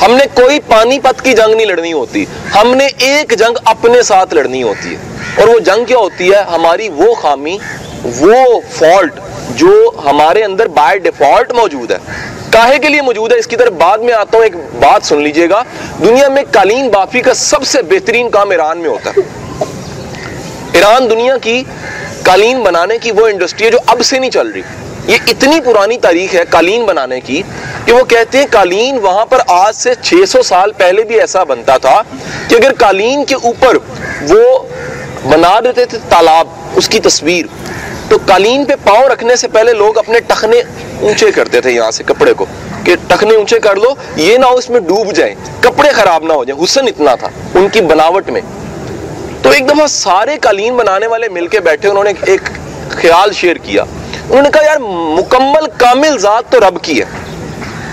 ہم 0.00 0.14
نے 0.14 0.24
کوئی 0.34 0.60
پانی 0.60 0.98
پت 0.98 1.24
کی 1.24 1.32
جنگ 1.32 1.54
نہیں 1.54 1.66
لڑنی 1.66 1.92
ہوتی۔ 1.92 2.24
ہم 2.54 2.74
نے 2.74 2.88
ایک 2.98 3.38
جنگ 3.38 3.56
اپنے 3.64 4.02
ساتھ 4.02 4.34
لڑنی 4.34 4.62
ہوتی 4.62 4.94
ہے۔ 4.94 5.13
اور 5.38 5.48
وہ 5.48 5.58
جنگ 5.58 5.84
کیا 5.84 5.98
ہوتی 5.98 6.30
ہے؟ 6.30 6.42
ہماری 6.42 6.88
وہ 6.88 7.14
خامی، 7.14 7.58
وہ 8.04 8.60
فالٹ 8.70 9.12
جو 9.50 9.90
ہمارے 10.04 10.44
اندر 10.44 10.68
بائی 10.68 10.98
ڈیفالٹ 10.98 11.52
موجود 11.52 11.90
ہے۔ 11.90 11.98
کاہے 12.50 12.78
کے 12.78 12.88
لیے 12.88 13.02
موجود 13.02 13.32
ہے؟ 13.32 13.38
اس 13.38 13.46
کی 13.46 13.56
طرف 13.56 13.72
بعد 13.72 13.98
میں 13.98 14.14
آتا 14.14 14.36
ہوں، 14.36 14.44
ایک 14.44 14.56
بات 14.56 15.06
سن 15.06 15.22
لیجیے 15.22 15.50
گا۔ 15.50 15.62
دنیا 16.00 16.28
میں 16.28 16.42
قالین 16.50 16.88
بافی 16.88 17.20
کا 17.20 17.34
سب 17.34 17.62
سے 17.62 17.82
بہترین 17.82 18.30
کام 18.30 18.50
ایران 18.50 18.78
میں 18.78 18.90
ہوتا 18.90 19.10
ہے۔ 19.10 19.20
ایران 20.72 21.10
دنیا 21.10 21.36
کی 21.38 21.64
قالین 22.22 22.62
بنانے 22.62 22.98
کی 22.98 23.10
وہ 23.10 23.26
انڈسٹری 23.26 23.66
ہے 23.66 23.70
جو 23.70 23.78
اب 23.86 24.02
سے 24.04 24.18
نہیں 24.18 24.30
چل 24.30 24.48
رہی۔ 24.48 24.62
یہ 25.06 25.16
اتنی 25.26 25.60
پرانی 25.60 25.98
تاریخ 25.98 26.34
ہے 26.34 26.42
قالین 26.50 26.84
بنانے 26.84 27.20
کی 27.20 27.42
کہ 27.84 27.92
وہ 27.92 28.04
کہتے 28.04 28.38
ہیں 28.38 28.46
قالین 28.50 28.98
وہاں 28.98 29.26
پر 29.26 29.38
آج 29.46 29.74
سے 29.76 29.94
چھ 30.02 30.14
سو 30.28 30.42
سال 30.42 30.72
پہلے 30.72 31.02
بھی 31.02 31.20
ایسا 31.20 31.44
بنتا 31.44 31.76
تھا 31.76 32.02
کہ 32.48 32.54
اگر 32.54 32.72
قالین 32.78 33.24
کے 33.24 33.34
اوپر 33.34 33.76
وہ 34.28 34.58
بنا 35.28 35.60
دیتے 35.60 35.84
تھے 35.84 35.98
تالاب، 36.08 36.48
اس 36.74 36.88
کی 36.88 37.00
تصویر۔ 37.00 37.46
تو 38.08 38.18
قالین 38.26 38.64
پہ 38.64 38.72
پاؤں 38.84 39.04
رکھنے 39.04 39.36
سے 39.36 39.48
پہلے 39.48 39.72
لوگ 39.72 39.98
اپنے 39.98 40.20
ٹخنے 40.20 40.62
اونچے 41.00 41.32
کرتے 41.32 41.60
تھے 41.60 41.70
یہاں 41.70 41.90
سے 41.90 42.04
کپڑے 42.04 42.34
کو، 42.34 42.46
کہ 42.84 42.96
ٹخنے 43.08 43.34
اونچے 43.34 43.60
کر 43.60 43.76
لو، 43.76 43.88
یہ 44.16 44.38
نہ 44.38 44.46
ہو 44.46 44.54
اس 44.54 44.70
میں 44.70 44.80
ڈوب 44.80 45.12
جائیں، 45.12 45.34
کپڑے 45.60 45.90
خراب 45.90 46.24
نہ 46.24 46.32
ہو 46.32 46.44
جائیں۔ 46.44 46.64
حسن 46.64 46.88
اتنا 46.88 47.14
تھا 47.14 47.28
ان 47.54 47.68
کی 47.68 47.80
بناوٹ 47.80 48.30
میں۔ 48.30 48.40
تو 49.42 49.50
ایک 49.50 49.68
دفعہ 49.68 49.86
سارے 49.86 50.38
قالین 50.38 50.76
بنانے 50.76 51.06
والے 51.06 51.28
مل 51.28 51.46
کے 51.46 51.60
بیٹھے، 51.60 51.88
انہوں 51.88 52.04
نے 52.04 52.12
ایک 52.26 52.40
خیال 52.90 53.32
شیئر 53.32 53.56
کیا۔ 53.56 53.82
انہوں 54.30 54.42
نے 54.42 54.50
کہا، 54.50 54.64
یار، 54.64 54.78
مکمل 55.18 55.66
کامل 55.76 56.18
ذات 56.18 56.44
تو 56.50 56.60
رب 56.60 56.82
کی 56.82 57.00
ہے۔ 57.00 57.04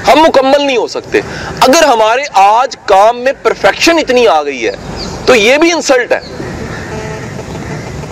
ہم 0.07 0.19
مکمل 0.19 0.65
نہیں 0.65 0.77
ہو 0.77 0.87
سکتے۔ 0.87 1.21
اگر 1.59 1.83
ہمارے 1.83 2.21
آج 2.33 2.77
کام 2.85 3.19
میں 3.19 3.33
پرفیکشن 3.43 3.97
اتنی 3.97 4.27
آ 4.27 4.43
گئی 4.43 4.67
ہے، 4.67 4.71
تو 5.25 5.35
یہ 5.35 5.57
بھی 5.57 5.71
انسلٹ 5.71 6.11
ہے۔ 6.11 6.19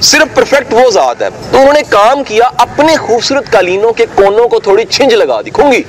صرف 0.02 0.36
پرفیکٹ 0.36 0.74
وہ 0.74 0.90
ذات 0.92 1.22
ہے۔ 1.22 1.28
تو 1.52 1.60
انہوں 1.60 1.74
نے 1.74 1.82
کام 1.90 2.24
کیا 2.24 2.50
اپنے 2.58 2.98
خوبصورت 2.98 3.52
قالینوں 3.52 3.94
کے 3.94 4.06
کونوں 4.16 4.48
کو 4.48 4.60
تھوڑی 4.60 4.86
چھنج 4.86 5.14
لگا 5.14 5.42
دی۔ 5.42 5.50
کھونگی 5.50 5.84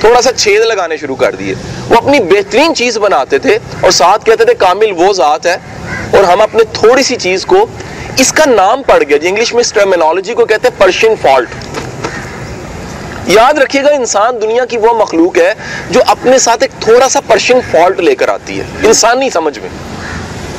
تھوڑا 0.00 0.22
سا 0.22 0.32
چھید 0.32 0.60
لگانے 0.60 0.96
شروع 0.96 1.16
کر 1.16 1.34
دیے۔ 1.34 1.54
وہ 1.88 1.96
اپنی 1.96 2.20
بہترین 2.20 2.74
چیز 2.74 2.98
بناتے 2.98 3.38
تھے 3.38 3.58
اور 3.80 3.90
ساتھ 3.90 4.24
کہتے 4.24 4.44
تھے، 4.44 4.54
کامل 4.54 4.92
وہ 4.96 5.12
ذات 5.12 5.46
ہے 5.46 5.56
اور 6.10 6.24
ہم 6.24 6.40
اپنے 6.40 6.62
تھوڑی 6.72 7.02
سی 7.02 7.16
چیز 7.16 7.46
کو 7.46 7.66
اس 8.18 8.32
کا 8.32 8.44
نام 8.44 8.82
پڑ 8.82 9.02
گیا 9.08 9.16
جی 9.16 9.28
انگلش 9.28 9.54
میں 9.54 9.60
اس 9.60 9.72
ٹرمینالوجی 9.72 10.34
کو 10.34 10.44
کہتے 10.44 10.68
ہیں 10.68 10.80
پرشین 10.80 11.14
فالٹ 11.22 11.48
یاد 13.26 13.58
رکھیے 13.58 13.82
گا، 13.82 13.88
انسان 13.88 14.42
دنیا 14.42 14.64
کی 14.64 14.76
وہ 14.76 14.92
مخلوق 14.98 15.38
ہے 15.38 15.52
جو 15.90 16.00
اپنے 16.06 16.38
ساتھ 16.38 16.62
ایک 16.62 16.82
تھوڑا 16.82 17.08
سا 17.08 17.20
پرشین 17.20 17.60
فالٹ 17.70 18.00
لے 18.00 18.14
کر 18.14 18.28
آتی 18.28 18.60
ہے۔ 18.60 18.64
انسانی 18.82 19.30
سمجھ 19.30 19.58
میں۔ 19.58 19.68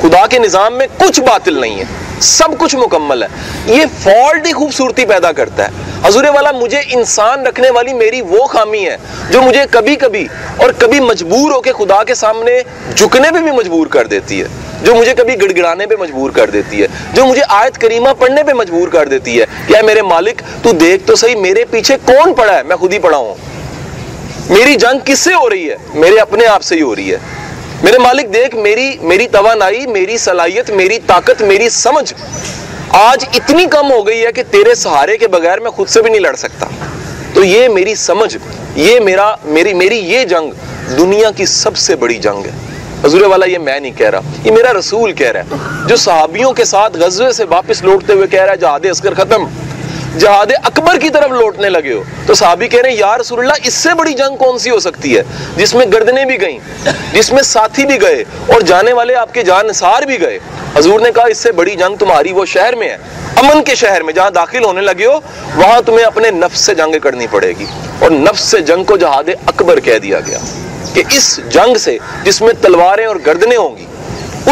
خدا 0.02 0.26
کے 0.26 0.38
نظام 0.38 0.74
میں 0.74 0.86
کچھ 0.98 1.20
باطل 1.20 1.60
نہیں 1.60 1.78
ہے۔ 1.78 1.84
سب 2.20 2.48
کچھ 2.58 2.76
مکمل 2.76 3.22
ہے۔ 3.22 3.28
یہ 3.66 3.84
فالٹ 4.02 4.46
ہی 4.46 4.52
خوبصورتی 4.52 5.04
پیدا 5.04 5.32
کرتا 5.32 5.64
ہے۔ 5.64 5.68
حضور 6.04 6.24
والا، 6.24 6.50
مجھے 6.52 6.80
انسان 6.90 7.46
رکھنے 7.46 7.70
والی 7.70 7.92
میری 7.92 8.20
وہ 8.20 8.46
خامی 8.46 8.86
ہے 8.86 8.96
جو 9.30 9.42
مجھے 9.42 9.60
کبھی 9.70 9.96
کبھی 9.96 10.26
اور 10.56 10.70
کبھی 10.78 11.00
مجبور 11.00 11.50
ہو 11.50 11.60
کے 11.60 11.72
خدا 11.72 12.04
کے 12.04 12.14
سامنے 12.14 12.60
جھکنے 12.96 13.30
پہ 13.32 13.38
بھی 13.38 13.50
مجبور 13.50 13.86
کر 13.86 14.06
دیتی 14.06 14.42
ہے۔ 14.42 14.46
جو 14.82 14.94
مجھے 14.94 15.14
کبھی 15.14 15.42
گڑ 15.42 15.56
گڑانے 15.56 15.86
پہ 15.86 15.94
مجبور 15.96 16.30
کر 16.30 16.50
دیتی 16.50 16.82
ہے۔ 16.82 16.86
جو 17.12 17.24
مجھے 17.24 17.42
آیت 17.48 17.78
کریمہ 17.78 18.08
پڑھنے 18.18 18.42
پہ 18.42 18.52
مجبور 18.52 18.88
کر 18.88 19.06
دیتی 19.06 19.40
ہے 19.40 19.44
کہ 19.66 19.82
میرے 19.82 20.02
مالک، 20.02 20.42
تو 20.62 20.72
دیکھ 20.72 21.06
تو 21.06 21.14
صحیح 21.14 21.36
میرے 21.36 21.64
پیچھے 21.64 21.96
کون 22.04 22.34
پڑا 22.34 22.56
ہے؟ 22.58 22.62
میں 22.62 22.76
خود 22.76 22.92
ہی 22.92 22.98
پڑا 22.98 23.16
ہوں۔ 23.16 23.34
میری 24.50 24.74
جنگ 24.74 24.98
کس 25.04 25.18
سے 25.18 25.34
ہو 25.34 25.50
رہی 25.50 25.70
ہے؟ 25.70 25.76
میرے 25.94 26.18
اپنے 26.18 26.46
آپ 26.46 26.62
سے 26.62 26.74
ہی 26.74 26.82
ہو 26.82 26.96
رہی 26.96 27.12
ہے۔ 27.12 27.18
میرے 27.82 27.98
مالک، 27.98 28.34
دیکھ، 28.34 28.54
میری 28.54 28.96
میری 29.00 29.28
توانائی، 29.28 29.86
میری 29.86 30.16
صلاحیت، 30.18 30.70
میری 30.70 30.98
طاقت، 31.06 31.42
میری 31.42 31.68
سمجھ 31.68 32.14
آج 32.90 33.24
اتنی 33.34 33.66
کم 33.66 33.92
ہو 33.92 34.06
گئی 34.06 34.26
ہے 34.26 34.32
کہ 34.32 34.42
تیرے 34.50 34.74
سہارے 34.74 35.16
کے 35.16 35.28
بغیر 35.28 35.60
میں 35.60 35.70
خود 35.70 35.88
سے 35.88 36.02
بھی 36.02 36.10
نہیں 36.10 36.20
لڑ 36.20 36.34
سکتا۔ 36.34 36.66
تو 37.34 37.44
یہ 37.44 37.68
میری 37.68 37.94
سمجھ، 37.94 38.36
یہ 38.74 39.00
میرا، 39.00 39.34
میری 39.44 39.74
میری 39.74 39.98
یہ 39.98 40.24
جنگ 40.24 40.50
دنیا 40.98 41.30
کی 41.30 41.46
سب 41.46 41.76
سے 41.76 41.96
بڑی 41.96 42.14
جنگ 42.14 42.44
ہے۔ 42.44 42.50
حضور 43.04 43.20
والا، 43.20 43.46
یہ 43.46 43.58
میں 43.58 43.80
نہیں 43.80 43.92
کہہ 43.92 44.10
رہا، 44.10 44.20
یہ 44.44 44.52
میرا 44.52 44.72
رسول 44.78 45.12
کہہ 45.12 45.30
رہا 45.30 45.40
ہے، 45.40 45.56
جو 45.86 45.96
صحابیوں 45.96 46.52
کے 46.52 46.64
ساتھ 46.64 46.96
غزوے 46.96 47.32
سے 47.32 47.44
واپس 47.44 47.82
لوٹتے 47.82 48.12
ہوئے 48.12 48.26
کہہ 48.26 48.42
رہا 48.42 48.52
ہے، 48.52 48.56
جہاد 48.56 48.86
اسکر 48.90 49.14
ختم۔ 49.14 49.44
جہاد 50.16 50.46
اکبر 50.64 50.98
کی 50.98 51.10
طرف 51.10 51.30
لوٹنے 51.30 51.68
لگے 51.68 51.92
ہو۔ 51.92 52.02
تو 52.26 52.34
صحابی 52.34 52.68
کہہ 52.68 52.80
رہے 52.82 52.90
ہیں، 52.90 52.96
یا 52.96 53.18
رسول 53.18 53.38
اللہ، 53.38 53.52
اس 53.64 53.74
سے 53.74 53.88
بڑی 53.94 54.12
جنگ 54.14 54.36
کون 54.36 54.58
سی 54.58 54.70
ہو 54.70 54.78
سکتی 54.78 55.16
ہے؟ 55.16 55.22
جس 55.56 55.74
میں 55.74 55.86
گردنے 55.92 56.24
بھی 56.24 56.40
گئیں، 56.40 56.58
جس 57.12 57.32
میں 57.32 57.42
ساتھی 57.42 57.86
بھی 57.86 58.00
گئے 58.00 58.24
اور 58.46 58.60
جانے 58.60 58.92
والے 58.92 59.14
آپ 59.14 59.34
کے 59.34 59.42
جان 59.42 59.66
نثار 59.66 60.02
بھی 60.02 60.20
گئے۔ 60.20 60.38
حضور 60.76 61.00
نے 61.00 61.10
کہا، 61.14 61.24
اس 61.24 61.38
سے 61.38 61.52
بڑی 61.52 61.70
جنگ 61.70 61.96
تمہاری 61.96 62.32
وہ 62.32 62.44
شہر 62.44 62.74
میں 62.74 62.88
ہے، 62.88 62.96
امن 63.36 63.64
کے 63.64 63.74
شہر 63.74 64.02
میں، 64.02 64.12
جہاں 64.12 64.30
داخل 64.30 64.64
ہونے 64.64 64.80
لگے 64.80 65.06
ہو، 65.06 65.20
وہاں 65.56 65.80
تمہیں 65.86 66.04
اپنے 66.04 66.30
نفس 66.30 66.60
سے 66.60 66.74
جنگ 66.74 66.98
کرنی 66.98 67.26
پڑے 67.30 67.52
گی۔ 67.58 67.66
اور 67.98 68.10
نفس 68.10 68.40
سے 68.40 68.60
جنگ 68.60 68.84
کو 68.84 68.96
جہاد 68.96 69.24
اکبر 69.46 69.80
کہہ 69.80 69.98
دیا 69.98 70.20
گیا 70.20 70.38
کہ 70.94 71.02
اس 71.10 71.40
جنگ 71.48 71.74
سے 71.74 71.98
جس 72.22 72.42
میں 72.42 72.52
تلواریں 72.60 73.06
اور 73.06 73.16
گردنے 73.26 73.56
ہوں 73.56 73.76
گی، 73.76 73.86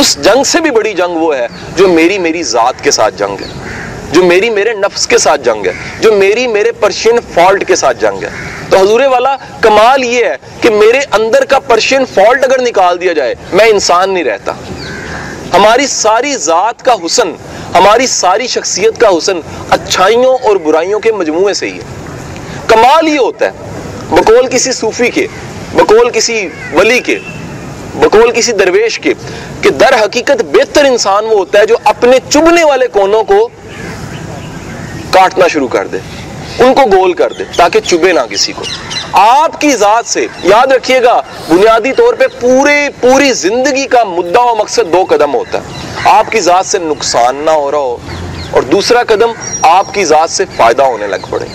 اس 0.01 0.19
جنگ 0.23 0.45
سے 0.45 0.61
بھی 0.61 0.71
بڑی 0.71 0.95
جنگ 0.95 1.17
وہ 1.17 1.37
ہے 1.37 1.47
جو 1.77 1.89
میری 1.89 2.19
میری 2.19 2.43
ذات 2.43 2.85
کے 2.85 2.91
ساتھ 2.91 3.15
جنگ 3.19 3.37
ہے۔ 3.41 3.67
جو 4.13 4.23
میری 4.25 4.51
میرے 4.51 4.73
نفس 4.73 5.07
کے 5.07 5.19
ساتھ 5.19 5.41
جنگ 5.41 5.67
ہے، 5.67 5.73
جو 6.01 6.13
میری 6.13 6.47
میرے 6.47 6.73
پرشین 6.73 7.19
فالٹ 7.35 7.69
کے 7.69 7.77
ساتھ 7.77 8.01
جنگ 8.01 8.23
ہے۔ 8.23 8.29
تو 8.71 8.77
حضور 8.77 9.01
والا، 9.01 9.37
کمال 9.61 10.05
یہ 10.05 10.25
ہے 10.25 10.37
کہ 10.61 10.71
میرے 10.71 11.01
اندر 11.13 11.45
کا 11.45 11.59
پرشین 11.59 12.05
فالٹ 12.15 12.45
اگر 12.45 12.61
نکال 12.61 13.01
دیا 13.01 13.13
جائے، 13.13 13.35
میں 13.53 13.67
انسان 13.67 14.11
نہیں 14.11 14.25
رہتا۔ 14.25 14.53
ہماری 15.53 15.87
ساری 15.87 16.37
ذات 16.37 16.85
کا 16.85 16.95
حسن، 17.07 17.33
ہماری 17.75 18.07
ساری 18.07 18.47
شخصیت 18.47 19.01
کا 19.01 19.09
حسن 19.09 19.41
اچھائیوں 19.71 20.37
اور 20.43 20.57
برائیوں 20.57 21.01
کے 21.01 21.13
مجموعے 21.13 21.55
سے 21.55 21.67
ہی 21.67 21.79
ہے۔ 21.79 21.85
کمال 22.67 23.09
یہ 23.09 23.19
ہوتا 23.19 23.47
ہے، 23.47 23.51
بقول 24.11 24.47
کسی 24.47 24.73
صوفی 24.73 25.11
کے، 25.11 25.27
بقول 25.73 26.11
کسی 26.11 26.49
ولی 26.73 27.01
کے، 27.01 27.19
بقول 27.95 28.31
کسی 28.33 28.53
درویش 28.53 28.99
کے، 28.99 29.15
کہ 29.63 29.71
در 29.71 29.95
حقیقت 30.05 30.43
بہتر 30.53 30.85
انسان 30.85 31.25
وہ 31.25 31.39
ہوتا 31.39 31.59
ہے 31.59 31.67
جو 31.67 31.77
اپنے 31.85 32.19
چبنے 32.29 32.65
والے 32.65 32.87
کونوں 32.93 33.25
کو 33.25 33.49
کاٹنا 35.17 35.49
شروع 35.49 35.69
کر 35.69 35.87
دے، 35.87 35.99
ان 36.59 36.75
کو 36.75 36.83
گول 36.93 37.13
کر 37.13 37.33
دے 37.33 37.45
تاکہ 37.57 37.81
چبے 37.81 38.13
نہ 38.13 38.21
کسی 38.31 38.53
کو۔ 38.53 38.65
آپ 39.13 39.61
کی 39.61 39.71
ذات 39.77 40.07
سے، 40.07 40.27
یاد 40.45 40.73
رکھیے 40.73 41.03
گا، 41.03 41.21
بنیادی 41.49 41.93
طور 41.93 42.15
پہ 42.15 42.27
پورے، 42.41 42.77
پوری 43.01 43.33
زندگی 43.33 43.87
کا 43.87 44.05
مدعا 44.05 44.45
و 44.45 44.55
مقصد 44.55 44.93
دو 44.93 45.05
قدم 45.09 45.35
ہوتا 45.35 45.59
ہے۔ 45.59 46.09
آپ 46.11 46.31
کی 46.31 46.41
ذات 46.41 46.67
سے 46.67 46.79
نقصان 46.79 47.37
نہ 47.37 47.51
ہو 47.51 47.71
رہا 47.71 47.79
ہو، 47.79 47.97
اور 48.51 48.63
دوسرا 48.63 49.03
قدم، 49.09 49.33
آپ 49.63 49.95
کی 49.95 50.05
ذات 50.05 50.31
سے 50.31 50.45
فائدہ 50.57 50.83
ہونے 50.83 51.07
لگ 51.07 51.31
پڑے۔ 51.31 51.47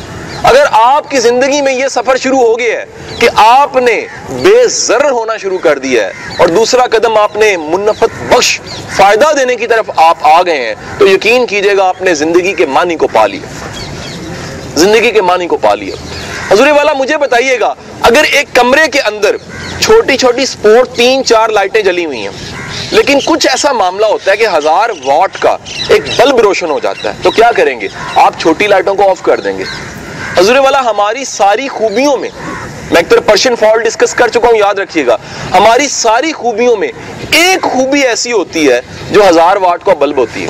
اگر 0.43 0.65
آپ 0.71 1.09
کی 1.11 1.19
زندگی 1.19 1.61
میں 1.61 1.73
یہ 1.73 1.87
سفر 1.87 2.17
شروع 2.17 2.39
ہو 2.39 2.57
گیا 2.59 2.79
ہے 2.79 3.15
کہ 3.19 3.27
آپ 3.35 3.75
نے 3.77 3.99
بے 4.29 4.67
ضرر 4.67 5.11
ہونا 5.11 5.35
شروع 5.37 5.57
کر 5.57 5.79
دیا 5.79 6.05
ہے 6.07 6.35
اور 6.37 6.47
دوسرا 6.47 6.85
قدم 6.91 7.17
آپ 7.17 7.35
نے 7.35 7.55
منفت 7.57 8.21
بخش، 8.29 8.59
فائدہ 8.95 9.31
دینے 9.37 9.55
کی 9.55 9.67
طرف 9.67 9.91
آپ 9.95 10.25
آ 10.27 10.41
گئے 10.41 10.65
ہیں، 10.65 10.73
تو 10.97 11.07
یقین 11.07 11.45
کیجیے 11.45 11.75
گا 11.77 11.87
آپ 11.87 12.01
نے 12.01 12.13
زندگی 12.15 12.53
کے 12.53 12.65
معنی 12.65 12.95
کو 12.95 13.07
پا 13.07 13.25
لیا۔ 13.27 13.47
زندگی 14.75 15.11
کے 15.11 15.21
معنی 15.21 15.47
کو 15.47 15.57
پا 15.57 15.73
لیا۔ 15.75 15.95
حضور 16.51 16.67
والا، 16.67 16.93
مجھے 16.93 17.17
بتائیے 17.17 17.59
گا، 17.59 17.73
اگر 18.01 18.23
ایک 18.31 18.47
کمرے 18.53 18.87
کے 18.91 19.01
اندر 19.01 19.35
چھوٹی 19.81 20.17
چھوٹی 20.17 20.45
سپورٹ 20.45 20.95
تین 20.95 21.23
چار 21.25 21.49
لائٹیں 21.49 21.81
جلی 21.81 22.05
ہوئی 22.05 22.21
ہیں، 22.21 22.31
لیکن 22.91 23.19
کچھ 23.25 23.47
ایسا 23.47 23.71
معاملہ 23.71 24.05
ہوتا 24.05 24.31
ہے 24.31 24.37
کہ 24.37 24.47
ہزار 24.57 24.89
واٹ 25.05 25.37
کا 25.39 25.55
ایک 25.89 26.03
بلب 26.17 26.39
روشن 26.39 26.69
ہو 26.69 26.79
جاتا 26.79 27.09
ہے، 27.09 27.19
تو 27.23 27.31
کیا 27.31 27.51
کریں 27.55 27.79
گے؟ 27.81 27.87
آپ 28.15 28.39
چھوٹی 28.39 28.67
لائٹوں 28.67 28.95
کو 28.95 29.09
آف 29.09 29.21
کر 29.21 29.39
دیں 29.39 29.57
گے۔ 29.57 29.63
حضور 30.37 30.55
والا، 30.55 30.79
ہماری 30.79 31.23
ساری 31.25 31.67
خوبیوں 31.67 32.17
میں 32.17 32.29
میں 32.91 32.99
ایک 33.01 33.09
طرح 33.09 33.19
پرشن 33.25 33.55
فال 33.55 33.81
ڈسکس 33.83 34.13
کر 34.13 34.27
چکا 34.27 34.47
ہوں، 34.47 34.57
یاد 34.57 34.79
رکھیے 34.79 35.05
گا۔ 35.07 35.17
ہماری 35.53 35.87
ساری 35.87 36.31
خوبیوں 36.31 36.75
میں 36.77 36.87
ایک 37.31 37.61
خوبی 37.63 38.01
ایسی 38.01 38.31
ہوتی 38.31 38.67
ہے 38.69 38.79
جو 39.11 39.27
ہزار 39.29 39.57
واٹ 39.57 39.83
کا 39.85 39.93
بلب 39.93 40.17
ہوتی 40.17 40.45
ہے۔ 40.45 40.49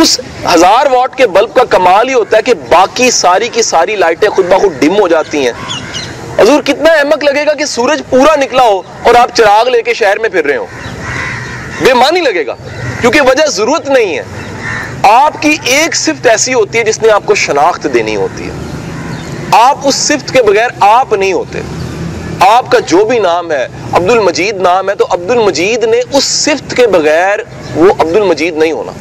اس 0.00 0.20
ہزار 0.54 0.86
واٹ 0.90 1.16
کے 1.16 1.26
بلب 1.26 1.54
کا 1.54 1.64
کمال 1.70 2.08
ہی 2.08 2.14
ہوتا 2.14 2.36
ہے 2.36 2.42
کہ 2.42 2.54
باقی 2.68 3.10
ساری 3.10 3.48
کی 3.48 3.62
ساری 3.62 3.96
لائٹیں 3.96 4.28
خود 4.28 4.46
بخود 4.46 4.80
ڈم 4.80 4.98
ہو 5.00 5.08
جاتی 5.08 5.44
ہیں۔ 5.46 5.52
حضور، 6.38 6.62
کتنا 6.62 6.92
احمق 6.92 7.24
لگے 7.24 7.46
گا 7.46 7.54
کہ 7.54 7.64
سورج 7.64 8.02
پورا 8.10 8.36
نکلا 8.36 8.62
ہو 8.62 8.80
اور 9.02 9.14
آپ 9.14 9.34
چراغ 9.34 9.68
لے 9.68 9.82
کے 9.82 9.94
شہر 9.94 10.18
میں 10.18 10.28
پھر 10.28 10.44
رہے 10.44 10.56
ہو 10.56 10.66
بے 11.80 11.94
مانی 11.94 12.20
لگے 12.20 12.46
گا، 12.46 12.54
کیونکہ 13.00 13.20
وجہ 13.20 13.46
ضرورت 13.46 13.88
نہیں 13.88 14.16
ہے۔ 14.18 14.22
آپ 15.02 15.42
کی 15.42 15.56
ایک 15.64 15.96
صفت 15.96 16.26
ایسی 16.26 16.54
ہوتی 16.54 16.78
ہے 16.78 16.84
جس 16.84 17.02
نے 17.02 17.10
آپ 17.10 17.22
کو 17.26 17.34
شناخت 17.34 17.86
دینی 17.94 18.16
ہوتی 18.16 18.44
ہے۔ 18.44 18.50
آپ 19.52 19.78
اس 19.84 19.94
صفت 19.94 20.32
کے 20.32 20.42
بغیر 20.42 20.68
آپ 20.80 21.12
نہیں 21.12 21.32
ہوتے۔ 21.32 21.60
آپ 22.40 22.70
کا 22.70 22.78
جو 22.78 23.04
بھی 23.04 23.18
نام 23.18 23.52
ہے 23.52 23.66
عبد 23.92 24.10
المجید 24.10 24.56
نام 24.56 24.90
ہے، 24.90 24.94
تو 24.94 25.06
عبد 25.10 25.30
المجید 25.30 25.84
نے 25.84 26.00
اس 26.12 26.24
صفت 26.24 26.76
کے 26.76 26.86
بغیر 26.86 27.38
وہ 27.74 27.92
عبد 27.98 28.16
المجید 28.16 28.56
نہیں 28.56 28.72
ہونا۔ 28.72 28.92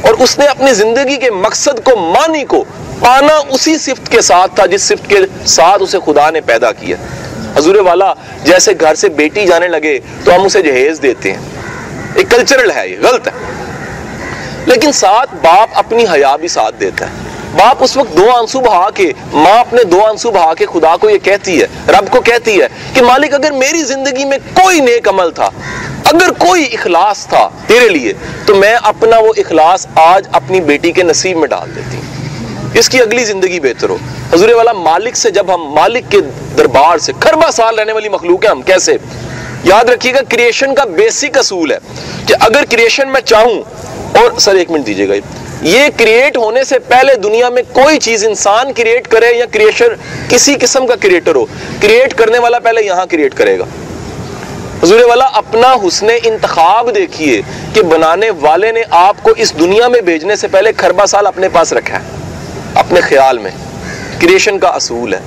اور 0.00 0.14
اس 0.18 0.38
نے 0.38 0.46
اپنی 0.46 0.72
زندگی 0.72 1.16
کے 1.16 1.30
مقصد 1.30 1.84
کو، 1.84 1.96
معنی 1.96 2.44
کو 2.44 2.64
پانا 3.00 3.34
اسی 3.50 3.78
صفت 3.78 4.12
کے 4.12 4.20
ساتھ 4.20 4.54
تھا 4.54 4.66
جس 4.66 4.82
صفت 4.82 5.10
کے 5.10 5.18
ساتھ 5.46 5.82
اسے 5.82 5.98
خدا 6.06 6.30
نے 6.30 6.40
پیدا 6.40 6.72
کیا۔ 6.72 6.96
حضور 7.56 7.74
والا، 7.74 8.14
جیسے 8.44 8.72
گھر 8.80 8.94
سے 8.94 9.08
بیٹی 9.08 9.46
جانے 9.46 9.68
لگے 9.68 9.98
تو 10.24 10.34
ہم 10.34 10.44
اسے 10.44 10.62
جہیز 10.62 11.02
دیتے 11.02 11.32
ہیں۔ 11.32 11.40
ایک 12.14 12.30
کلچرل 12.30 12.70
ہے 12.70 12.88
یہ، 12.88 12.96
غلط 13.02 13.28
ہے۔ 13.28 13.63
لیکن 14.66 14.92
ساتھ 14.92 15.34
باپ 15.34 15.68
اپنی 15.74 16.04
حیا 16.12 16.36
بھی 16.36 16.48
ساتھ 16.48 16.74
دیتا 16.80 17.06
ہے۔ 17.06 17.12
باپ 17.56 17.76
اس 17.80 17.96
وقت 17.96 18.16
دو 18.16 18.30
آنسو 18.36 18.60
بہا 18.60 18.90
کے، 18.90 19.12
ماں 19.32 19.58
اپنے 19.60 19.84
دو 19.84 20.04
آنسو 20.04 20.30
بہا 20.30 20.54
کے 20.54 20.66
خدا 20.66 20.96
کو 20.96 21.10
یہ 21.10 21.18
کہتی 21.18 21.62
ہے، 21.62 21.66
رب 21.88 22.10
کو 22.10 22.20
کہتی 22.20 22.60
ہے 22.60 22.66
کہ 22.94 23.02
مالک 23.02 23.34
اگر 23.34 23.52
میری 23.52 23.82
زندگی 23.82 24.24
میں 24.24 24.38
کوئی 24.54 24.80
نیک 24.80 25.08
عمل 25.08 25.30
تھا، 25.30 25.50
اگر 26.04 26.32
کوئی 26.38 26.64
اخلاص 26.72 27.26
تھا 27.26 27.48
تیرے 27.66 27.88
لیے، 27.88 28.12
تو 28.46 28.54
میں 28.54 28.74
اپنا 28.82 29.18
وہ 29.18 29.32
اخلاص 29.36 29.86
آج 29.94 30.26
اپنی 30.32 30.60
بیٹی 30.60 30.92
کے 30.92 31.02
نصیب 31.02 31.36
میں 31.36 31.48
ڈال 31.48 31.76
دیتی 31.76 31.96
ہوں۔ 31.96 32.02
اس 32.74 32.88
کی 32.88 33.00
اگلی 33.00 33.24
زندگی 33.24 33.60
بہتر 33.60 33.88
ہو۔ 33.88 33.96
حضور 34.32 34.48
والا 34.48 34.72
مالک 34.72 35.16
سے 35.16 35.30
جب 35.30 35.54
ہم 35.54 35.62
مالک 35.62 36.04
کے 36.10 36.18
دربار 36.58 36.98
سے 36.98 37.12
خربہ 37.20 37.50
سال 37.50 37.78
رہنے 37.78 37.92
والی 37.92 38.08
مخلوق 38.08 38.44
ہیں 38.44 38.50
ہم، 38.50 38.62
کیسے؟ 38.62 38.96
یاد 39.64 39.84
رکھیے 39.84 40.14
گا 40.14 40.18
کریشن 40.28 40.74
کا 40.74 40.84
بیسک 40.84 41.38
اصول 41.38 41.72
ہے 41.72 41.78
کہ 42.26 42.34
اگر 42.40 42.64
کریشن 42.70 43.12
میں 43.12 43.20
چاہوں 43.20 43.62
اور 44.14 44.38
سر 44.38 44.54
ایک 44.54 44.70
منٹ 44.70 44.86
دیجیے 44.86 45.08
گا 45.08 45.14
یہ 45.62 45.84
کریٹ 45.96 46.36
ہونے 46.36 46.64
سے 46.64 46.78
پہلے 46.78 47.14
دنیا 47.14 47.48
میں 47.48 47.62
کوئی 47.72 47.98
چیز 47.98 48.26
انسان 48.26 48.72
کریٹ 48.72 49.08
کرے 49.08 49.32
یا 49.34 49.44
کریشن 49.52 49.86
کسی 50.28 50.54
قسم 50.60 50.86
کا 50.86 50.94
کریٹر 50.96 51.34
ہو 51.34 51.46
کریٹ 51.80 52.14
کرنے 52.14 52.38
والا 52.38 52.58
پہلے 52.58 52.82
یہاں 52.82 53.06
کریٹ 53.10 53.34
کرے 53.34 53.58
گا۔ 53.58 53.64
حضور 54.82 55.00
والا، 55.00 55.24
اپنا 55.32 55.72
حسن 55.72 56.06
انتخاب 56.24 56.94
دیکھیے 56.94 57.42
کہ 57.74 57.82
بنانے 57.82 58.30
والے 58.30 58.72
نے 58.72 58.82
آپ 58.90 59.16
کو 59.22 59.30
اس 59.36 59.58
دنیا 59.58 59.88
میں 59.88 60.00
بھیجنے 60.00 60.36
سے 60.36 60.48
پہلے 60.48 60.72
خربہ 60.76 61.06
سال 61.06 61.26
اپنے 61.26 61.48
پاس 61.48 61.72
رکھا 61.72 61.98
ہے، 61.98 62.04
اپنے 62.74 63.00
خیال 63.00 63.38
میں۔ 63.38 63.50
کریشن 64.20 64.58
کا 64.58 64.68
اصول 64.68 65.14
ہے۔ 65.14 65.20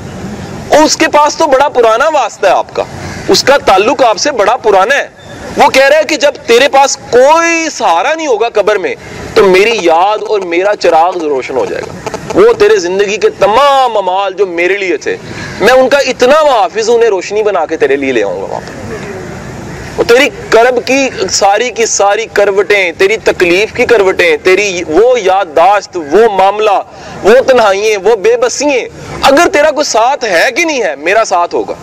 اور 0.70 0.84
اس 0.84 0.98
کے 0.98 1.08
پاس 1.08 1.36
تو 1.36 1.48
بڑا 1.48 1.70
پرانا 1.70 2.10
واسطہ 2.14 2.48
ہے 2.48 2.52
آپ 2.52 2.74
کا۔ 2.74 2.84
اس 3.28 3.44
کا 3.44 3.58
تعلق 3.58 4.04
آپ 4.04 4.18
سے 4.18 4.32
بڑا 4.32 4.58
پرانا 4.58 4.96
ہے۔ 4.96 5.17
وہ 5.58 5.70
کہہ 5.70 5.88
رہا 5.90 5.98
ہے 5.98 6.04
کہ 6.04 6.16
جب 6.18 6.32
تیرے 6.48 6.68
پاس 6.70 6.98
کوئی 7.12 7.70
سہارا 7.72 8.14
نہیں 8.14 8.28
ہوگا 8.28 8.50
قبر 8.54 8.78
میں، 8.78 8.94
تو 9.34 9.44
میری 9.46 9.78
یاد 9.82 10.24
اور 10.28 10.40
میرا 10.54 10.76
چراغ 10.76 11.18
روشن 11.24 11.58
ہو 11.58 11.66
جائے 11.66 11.82
گا۔ 11.88 12.40
وہ 12.40 12.54
تیرے 12.54 12.78
زندگی 12.80 13.18
کے 13.18 13.30
تمام 13.40 13.98
امال 13.98 14.34
جو 14.38 14.46
میرے 14.48 14.78
لیے 14.78 14.98
تھے، 14.98 15.16
میں 15.60 15.74
ان 15.74 15.90
کا 15.90 15.98
اتنا 16.08 16.42
محافظ 16.44 16.90
انہیں 16.90 17.10
روشنی 17.10 17.44
بنا 17.44 17.66
کے 17.66 17.78
تیرے 17.78 17.96
لیے 17.96 18.12
لے 18.12 18.24
آؤں 18.24 18.42
گا 18.42 18.46
وہاں 18.46 18.62
پہ 18.68 20.04
تیری 20.08 20.30
کرب 20.50 20.80
کی 20.86 21.10
ساری 21.30 21.70
کی 21.70 21.86
ساری 21.86 22.26
کروٹیں، 22.34 22.92
تیری 22.98 23.18
تکلیف 23.24 23.74
کی 23.74 23.86
کروٹیں، 23.86 24.38
تیری 24.44 24.84
وہ 24.88 25.20
یادداشت، 25.20 25.98
وہ 26.12 26.28
معاملہ، 26.38 26.80
وہ 27.24 27.42
تنہائییں 27.48 27.98
وہ 28.04 28.16
بے 28.16 28.36
بسییں 28.38 28.86
اگر 29.22 29.48
تیرا 29.54 29.72
کوئی 29.72 29.86
ساتھ 29.86 30.26
ہے 30.26 30.48
کہ 30.56 30.64
نہیں 30.64 30.84
ہے، 30.84 30.96
میرا 30.96 31.24
ساتھ 31.26 31.56
ہوگا۔ 31.56 31.74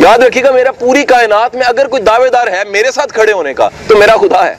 یاد 0.00 0.18
رکھیے 0.18 0.44
گا، 0.44 0.50
میرا 0.50 0.72
پوری 0.72 1.04
کائنات 1.04 1.54
میں 1.54 1.66
اگر 1.66 1.86
کوئی 1.86 2.02
دعوے 2.02 2.30
دار 2.30 2.46
ہے 2.46 2.62
میرے 2.68 2.90
ساتھ 2.90 3.12
کھڑے 3.12 3.32
ہونے 3.32 3.54
کا، 3.54 3.68
تو 3.86 3.96
میرا 3.96 4.12
خدا 4.12 4.46
ہے۔ 4.46 4.54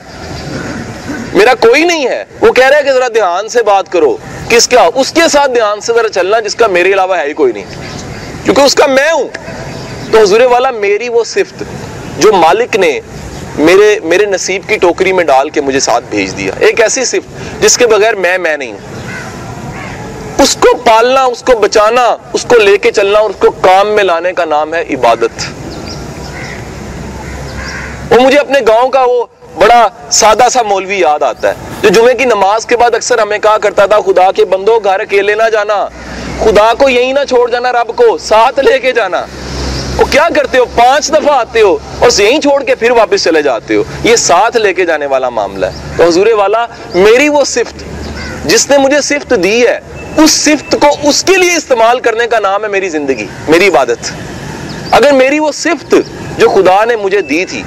میرا 1.34 1.54
کوئی 1.54 1.84
نہیں 1.84 2.08
ہے۔ 2.08 2.26
وہ 2.42 2.52
کہہ 2.52 2.68
رہا 2.68 2.78
ہے 2.78 2.84
کہ 2.84 2.92
ذرا 2.92 3.08
دھیان 3.08 3.48
سے 3.48 3.64
بات 3.64 3.92
کرو۔ 3.92 4.18
کس 4.50 4.68
کا؟ 4.68 4.90
اس 4.96 5.12
کے 5.12 5.22
ساتھ 5.32 5.52
دھیان 5.52 5.82
سے 5.82 5.94
ذرا 5.94 6.10
چلنا، 6.10 6.40
جس 6.40 6.56
کا 6.56 6.68
میرے 6.68 6.94
علاوہ 6.94 7.18
ہے 7.18 7.28
ہی 7.28 7.34
کوئی 7.34 7.54
نہیں۔ 7.54 7.66
کیونکہ 8.44 8.62
اس 8.62 8.76
کا 8.76 8.86
میں 8.86 9.12
ہوں۔ 9.12 9.28
تو 10.12 10.22
حضور 10.22 10.42
والا، 10.42 10.72
میری 10.72 11.10
وہ 11.10 11.24
صفت 11.24 11.64
جو 12.18 12.34
مالک 12.34 12.76
نے 12.76 13.00
میرے 13.58 14.00
میرے 14.04 14.26
نصیب 14.26 14.62
کی 14.68 14.78
ٹوکری 14.78 15.14
میں 15.14 15.24
ڈال 15.24 15.50
کے 15.50 15.62
مجھے 15.62 15.80
ساتھ 15.80 16.06
بھیج 16.10 16.38
دیا۔ 16.38 16.52
ایک 16.60 16.82
ایسی 16.82 17.06
صفت 17.06 17.62
جس 17.62 17.78
کے 17.78 17.88
بغیر 17.88 18.16
میں 18.16 18.38
میں 18.38 18.58
نہیں 18.58 18.72
ہوں۔ 18.72 18.91
اس 20.42 20.56
کو 20.56 20.78
پالنا، 20.78 21.24
اس 21.24 21.44
کو 21.44 21.60
بچانا، 21.60 22.18
اس 22.34 22.46
کو 22.50 22.56
لے 22.56 22.78
کے 22.78 22.92
چلنا 22.92 23.20
اور 23.20 23.30
اس 23.30 23.36
کو 23.40 23.52
کام 23.52 23.88
میں 23.88 24.04
لانے 24.04 24.34
کا 24.34 24.46
نام 24.46 24.74
ہے 24.74 24.82
عبادت۔ 24.82 25.64
وہ 28.14 28.20
مجھے 28.20 28.40
اپنے 28.40 28.60
گاؤں 28.68 28.90
کا 28.90 29.02
وہ 29.02 29.26
بڑا 29.56 29.88
سادہ 30.12 30.44
سا 30.52 30.62
مولوی 30.62 31.00
یاد 31.00 31.24
آتا 31.24 31.50
ہے۔ 31.50 31.54
جو 31.82 31.90
جمعے 31.90 32.14
کی 32.14 32.26
نماز 32.26 32.66
کے 32.66 32.78
بعد 32.78 32.96
اکثر 32.96 33.20
ہمیں 33.20 33.40
کہا 33.40 33.58
کرتا 33.58 33.86
تھا، 33.86 34.00
خدا 34.00 34.32
کے 34.32 34.46
بندوں 34.46 34.80
گھر 34.84 35.00
اکیلے 35.00 35.36
نہ 35.36 35.50
جانا۔ 35.52 35.88
خدا 36.40 36.74
کو 36.74 36.90
یہی 36.90 37.12
نہ 37.12 37.20
چھوڑ 37.30 37.50
جانا، 37.50 37.72
رب 37.72 37.96
کو 37.96 38.18
ساتھ 38.18 38.60
لے 38.60 38.80
کے 38.80 38.92
جانا۔ 38.92 39.26
وہ 39.98 40.06
کیا 40.12 40.28
کرتے 40.36 40.58
ہو؟ 40.58 40.66
پانچ 40.66 41.10
دفعہ 41.10 41.40
آتے 41.40 41.62
ہو 41.62 41.78
اور 42.00 42.22
یہیں 42.22 42.42
چھوڑ 42.42 42.64
کے 42.64 42.76
پھر 42.76 42.92
واپس 42.92 43.24
چلے 43.24 43.42
جاتے 43.42 43.76
ہو۔ 43.76 43.84
یہ 44.04 44.16
ساتھ 44.16 44.58
لے 44.58 44.74
کے 44.74 44.86
جانے 44.86 45.06
والا 45.06 45.30
معاملہ 45.30 45.66
ہے۔ 45.66 45.72
تو 45.98 46.04
حضور 46.04 46.28
والا، 46.28 46.66
میری 46.96 47.30
وہ 47.30 47.44
صفت 47.44 47.84
جس 48.46 48.70
نے 48.70 48.78
مجھے 48.78 49.02
صفت 49.02 49.34
دی 49.44 49.68
ہے 49.68 49.80
اس 50.18 50.32
صفت 50.32 50.76
کو 50.82 51.10
اس 51.10 51.24
کے 51.24 51.38
لیے 51.38 51.56
استعمال 51.56 52.00
کرنے 52.00 52.28
کا 52.28 52.40
نام 52.40 52.64
ہے 52.64 52.70
میری 52.70 52.90
زندگی، 52.90 53.28
میری 53.48 53.68
عبادت۔ 53.68 54.12
اگر 54.92 55.12
میری 55.12 55.40
وہ 55.40 55.52
صفت 55.52 55.96
جو 56.38 56.50
خدا 56.50 56.86
نے 56.86 56.96
مجھے 56.96 57.22
دی 57.22 57.46
تھی، 57.46 57.64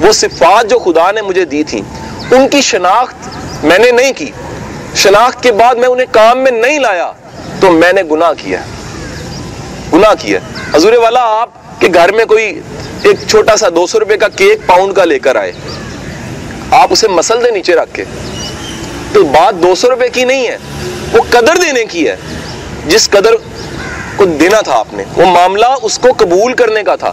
وہ 0.00 0.12
صفات 0.12 0.70
جو 0.70 0.78
خدا 0.78 1.10
نے 1.10 1.22
مجھے 1.22 1.44
دی 1.44 1.62
تھی، 1.62 1.82
ان 2.30 2.48
کی 2.48 2.60
شناخت 2.60 3.64
میں 3.64 3.78
نے 3.78 3.90
نہیں 3.90 4.12
کی، 4.12 4.30
شناخت 4.94 5.42
کے 5.42 5.52
بعد 5.52 5.74
میں 5.74 5.88
انہیں 5.88 6.06
کام 6.10 6.38
میں 6.38 6.50
نہیں 6.50 6.78
لایا، 6.78 7.12
تو 7.60 7.70
میں 7.70 7.92
نے 7.92 8.02
گناہ 8.10 8.32
کیا۔ 8.38 8.58
گناہ 9.92 10.14
کیا۔ 10.18 10.38
حضور 10.74 10.92
والا، 10.92 11.20
آپ 11.20 11.80
کے 11.80 11.88
گھر 11.94 12.12
میں 12.12 12.24
کوئی 12.24 12.60
ایک 13.02 13.16
چھوٹا 13.28 13.56
سا 13.56 13.68
دو 13.68 13.86
سو 13.86 14.00
روپے 14.00 14.16
کا 14.16 14.28
کیک 14.28 14.66
پاؤنڈ 14.66 14.94
کا 14.94 15.04
لے 15.04 15.18
کر 15.18 15.36
آئے، 15.36 15.52
آپ 16.70 16.88
اسے 16.90 17.08
مسل 17.08 17.44
دے 17.44 17.50
نیچے 17.50 17.74
رکھ 17.74 17.94
کے۔ 17.94 18.04
تو 19.12 19.24
بات 19.24 19.54
دو 19.54 19.74
سو 19.74 19.90
روپے 19.90 20.08
کی 20.08 20.24
نہیں 20.24 20.48
ہے، 20.48 20.58
وہ 21.12 21.18
قدر 21.30 21.56
دینے 21.56 21.84
کی 21.84 22.08
ہے۔ 22.08 22.16
جس 22.86 23.10
قدر 23.10 23.30
کو 24.16 24.24
دینا 24.24 24.60
تھا 24.60 24.72
آپ 24.72 24.94
نے، 24.94 25.04
وہ 25.16 25.26
معاملہ 25.26 25.66
اس 25.82 25.98
کو 25.98 26.08
قبول 26.16 26.52
کرنے 26.52 26.82
کا 26.82 26.96
تھا۔ 26.96 27.12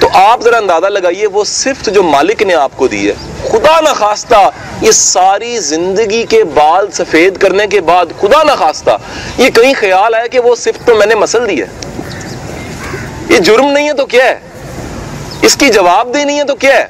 تو 0.00 0.08
آپ 0.12 0.42
ذرا 0.42 0.56
اندازہ 0.56 0.86
لگائیے، 0.86 1.26
وہ 1.26 1.44
صفت 1.44 1.90
جو 1.94 2.02
مالک 2.02 2.42
نے 2.42 2.54
آپ 2.54 2.70
کو 2.76 2.88
دی 2.88 3.10
ہے۔ 3.10 3.14
خدا 3.48 3.80
نخواستہ 3.80 4.50
یہ 4.80 4.90
ساری 4.90 5.58
زندگی 5.58 6.22
کے 6.22 6.44
بال 6.44 6.90
سفید 6.90 7.36
کرنے 7.36 7.66
کے 7.66 7.80
بعد 7.80 8.06
خدا 8.20 8.42
نخواستہ 8.42 8.98
یہ 9.38 9.50
کہیں 9.50 9.74
خیال 9.76 10.14
آیا 10.14 10.26
کہ 10.26 10.40
وہ 10.40 10.54
صفت 10.54 10.86
تو 10.86 10.94
میں 10.94 11.06
نے 11.06 11.14
مسل 11.14 11.48
دی 11.48 11.62
ہے۔ 11.62 11.66
یہ 13.28 13.38
جرم 13.38 13.68
نہیں 13.72 13.88
ہے 13.88 13.92
تو 13.92 14.06
کیا 14.06 14.24
ہے؟ 14.24 14.38
اس 15.42 15.56
کی 15.56 15.68
جواب 15.68 16.14
دہ 16.14 16.18
نہیں 16.18 16.38
ہے 16.38 16.44
تو 16.44 16.54
کیا 16.54 16.76
ہے؟ 16.76 16.86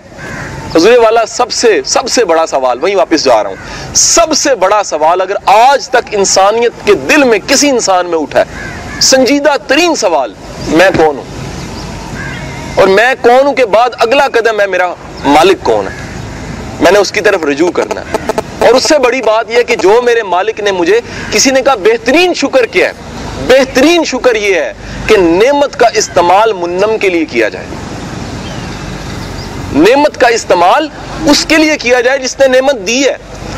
حضور 0.77 0.99
والا 0.99 1.27
سب 1.27 1.53
سے 1.53 1.81
سب 1.85 2.09
سے 2.09 2.25
بڑا 2.25 2.47
سوال، 2.47 2.83
وہیں 2.83 2.97
واپس 2.97 3.25
جا 3.25 3.43
رہا 3.43 3.51
ہوں۔ 3.51 3.57
سب 3.95 4.27
سے 4.37 4.55
بڑا 4.55 4.83
سوال 4.83 5.21
اگر 5.21 5.35
آج 5.47 5.89
تک 5.89 6.09
انسانیت 6.13 6.73
کے 6.85 6.95
دل 6.95 7.25
میں 7.25 7.39
کسی 7.47 7.71
انسان 7.71 8.07
میں 8.07 8.19
اٹھا 8.19 8.41
ہے، 8.41 8.45
سنجیدہ 9.01 9.51
ترین 9.67 9.95
سوال، 9.95 10.33
میں 10.69 10.91
کون 10.97 11.17
ہوں؟ 11.17 11.25
اور 12.75 12.89
میں 12.89 13.15
کون 13.21 13.47
ہوں 13.47 13.55
کے 13.55 13.67
بعد 13.67 13.91
اگلا 13.99 14.29
قدم 14.29 14.61
ہے 14.61 14.67
میرا 14.67 14.95
مالک 15.25 15.57
کون 15.63 15.89
ہے؟ 15.89 15.97
میں 16.81 16.93
نے 16.93 16.99
اس 16.99 17.13
کی 17.13 17.21
طرف 17.21 17.45
رجوع 17.45 17.71
کرنا 17.71 18.01
ہے۔ 18.01 18.17
اور 18.67 18.75
اس 18.75 18.85
سے 18.85 18.99
بڑی 18.99 19.23
بات 19.23 19.51
یہ 19.51 19.63
کہ 19.63 19.77
جو 19.77 20.03
میرے 20.03 20.23
مالک 20.23 20.61
نے 20.61 20.73
مجھے 20.73 21.01
کسی 21.31 21.51
نے 21.51 21.63
کہا، 21.63 21.75
بہترین 21.75 22.35
شکر 22.35 22.67
کیا 22.67 22.89
ہے۔ 22.89 22.93
بہترین 23.49 24.05
شکر 24.05 24.35
یہ 24.35 24.55
ہے 24.55 24.73
کہ 25.07 25.17
نعمت 25.17 25.79
کا 25.79 25.87
استعمال 25.95 26.53
منم 26.53 26.99
کے 27.01 27.09
لیے 27.09 27.25
کیا 27.25 27.49
جائے۔ 27.49 27.67
نعمت 29.77 30.21
کا 30.21 30.27
استعمال 30.27 30.89
اس 31.31 31.47
کے 31.49 31.57
لیے 31.57 31.79
کیا 31.79 32.01
جائے 32.01 32.19
جس 32.19 32.41
نے 32.41 32.47
نعمت 32.47 32.87
دی 32.87 33.09
ہے۔ 33.09 33.17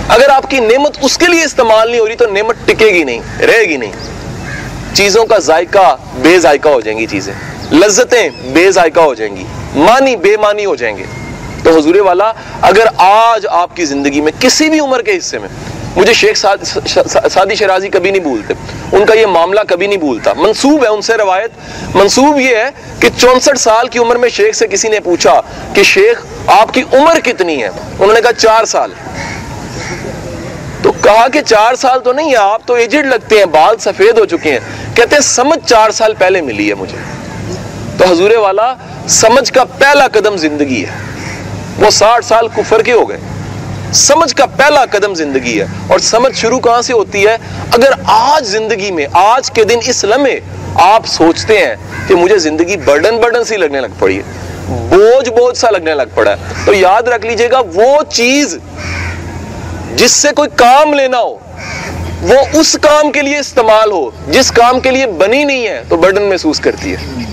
اگر 0.08 0.28
آپ 0.28 0.50
کی 0.50 0.60
نعمت 0.60 0.98
اس 1.02 1.18
کے 1.18 1.26
لیے 1.26 1.44
استعمال 1.44 1.90
نہیں 1.90 2.00
ہو 2.00 2.08
رہی 2.08 2.16
تو 2.16 2.26
نعمت 2.26 2.56
ٹکے 2.64 2.86
گی 2.86 3.04
نہیں، 3.04 3.20
رہے 3.40 3.62
گی 3.62 3.76
نہیں۔ 3.76 3.92
چیزوں 4.94 5.26
کا 5.26 5.38
ذائقہ 5.38 5.96
بے 6.14 6.38
ذائقہ 6.38 6.68
ہو 6.68 6.80
جائیں 6.80 6.98
گی 6.98 7.06
چیزیں۔ 7.06 7.32
لذتیں 7.72 8.28
بے 8.52 8.70
ذائقہ 8.70 9.00
ہو 9.00 9.14
جائیں 9.14 9.36
گی۔ 9.36 9.44
مانی 9.74 10.16
بے 10.16 10.36
مانی 10.36 10.66
ہو 10.66 10.74
جائیں 10.74 10.96
گے۔ 10.96 11.02
تو 11.62 11.78
حضور 11.78 11.94
والا، 11.94 12.32
اگر 12.60 12.84
آج 12.96 13.46
آپ 13.50 13.76
کی 13.76 13.84
زندگی 13.84 14.20
میں 14.20 14.32
کسی 14.38 14.70
بھی 14.70 14.80
عمر 14.80 15.02
کے 15.02 15.18
حصے 15.18 15.38
میں 15.38 15.48
مجھے 15.98 16.12
شیخ 16.12 16.46
سادی 17.32 17.54
شرازی 17.54 17.88
کبھی 17.88 18.10
نہیں 18.10 18.22
بھولتے۔ 18.22 18.54
ان 18.92 19.06
کا 19.06 19.14
یہ 19.14 19.26
معاملہ 19.26 19.60
کبھی 19.68 19.86
نہیں 19.86 19.98
بھولتا۔ 19.98 20.32
منصوب 20.32 20.82
ہے 20.82 20.88
ان 20.88 21.02
سے 21.02 21.16
روایت۔ 21.16 21.50
منصوب 21.96 22.40
یہ 22.40 22.56
ہے 22.56 22.68
کہ 23.00 23.08
چونسٹھ 23.16 23.58
سال 23.58 23.88
کی 23.88 23.98
عمر 23.98 24.16
میں 24.16 24.28
شیخ 24.28 24.54
سے 24.54 24.66
کسی 24.66 24.88
نے 24.88 25.00
پوچھا 25.00 25.40
کہ 25.74 25.82
شیخ، 25.82 26.26
آپ 26.46 26.74
کی 26.74 26.82
عمر 26.92 27.20
کتنی 27.20 27.62
ہے؟ 27.62 27.68
انہوں 27.98 28.12
نے 28.12 28.20
کہا، 28.20 28.32
چار 28.32 28.64
سال۔ 28.64 28.92
تو 30.82 30.92
کہا 30.92 31.28
کہ 31.28 31.42
چار 31.42 31.74
سال 31.74 32.00
تو 32.00 32.12
نہیں 32.12 32.30
ہے، 32.30 32.36
آپ 32.36 32.66
تو 32.66 32.74
ایجڈ 32.74 33.06
لگتے 33.06 33.38
ہیں، 33.38 33.44
بال 33.44 33.78
سفید 33.78 34.18
ہو 34.18 34.24
چکے 34.24 34.52
ہیں۔ 34.52 34.60
کہتے 34.94 35.14
ہیں، 35.16 35.22
سمجھ 35.22 35.68
چار 35.68 35.90
سال 35.90 36.14
پہلے 36.14 36.40
ملی 36.40 36.68
ہے 36.68 36.74
مجھے۔ 36.74 36.96
تو 37.98 38.04
حضور 38.04 38.30
والا، 38.30 38.74
سمجھ 39.08 39.52
کا 39.52 39.64
پہلا 39.64 40.08
قدم 40.08 40.36
زندگی 40.36 40.84
ہے۔ 40.84 40.90
وہ 41.78 41.90
ساٹھ 41.90 42.24
سال 42.24 42.48
کفر 42.48 42.82
کے 42.82 42.92
ہو 42.92 43.08
گئے۔ 43.08 43.18
سمجھ 43.92 44.34
کا 44.34 44.46
پہلا 44.46 44.84
قدم 44.90 45.14
زندگی 45.14 45.60
ہے 45.60 45.66
اور 45.86 45.98
سمجھ 45.98 46.36
شروع 46.36 46.58
کہاں 46.60 46.82
سے 46.82 46.92
ہوتی 46.92 47.26
ہے؟ 47.26 47.36
اگر 47.72 47.92
آج 48.04 48.46
زندگی 48.46 48.90
میں، 48.90 49.06
آج 49.12 49.50
کے 49.50 49.64
دن 49.64 49.78
اس 49.86 50.04
لمحے 50.04 50.38
آپ 50.74 51.06
سوچتے 51.06 51.58
ہیں 51.58 51.74
کہ 52.08 52.14
مجھے 52.14 52.38
زندگی 52.38 52.76
برڈن 52.76 53.16
برڈن 53.16 53.44
سی 53.44 53.56
لگنے 53.56 53.80
لگ 53.80 53.98
پڑی 53.98 54.16
ہے، 54.16 54.22
بوجھ 54.88 55.28
بوجھ 55.30 55.56
سا 55.58 55.70
لگنے 55.70 55.94
لگ 55.94 56.14
پڑا 56.14 56.30
ہے۔ 56.30 56.54
تو 56.64 56.72
یاد 56.72 57.02
رکھ 57.02 57.26
لیجیے 57.26 57.50
گا، 57.50 57.60
وہ 57.74 58.02
چیز 58.12 58.58
جس 59.96 60.10
سے 60.10 60.28
کوئی 60.36 60.48
کام 60.56 60.94
لینا 60.94 61.18
ہو، 61.18 61.34
وہ 62.22 62.38
اس 62.52 62.76
کام 62.82 63.10
کے 63.12 63.22
لیے 63.22 63.38
استعمال 63.38 63.90
ہو، 63.90 64.10
جس 64.28 64.50
کام 64.50 64.80
کے 64.80 64.90
لیے 64.90 65.06
بنی 65.06 65.44
نہیں 65.44 65.66
ہے، 65.66 65.82
تو 65.88 65.96
برڈن 65.96 66.22
محسوس 66.22 66.60
کرتی 66.60 66.94
ہے۔ 66.94 67.24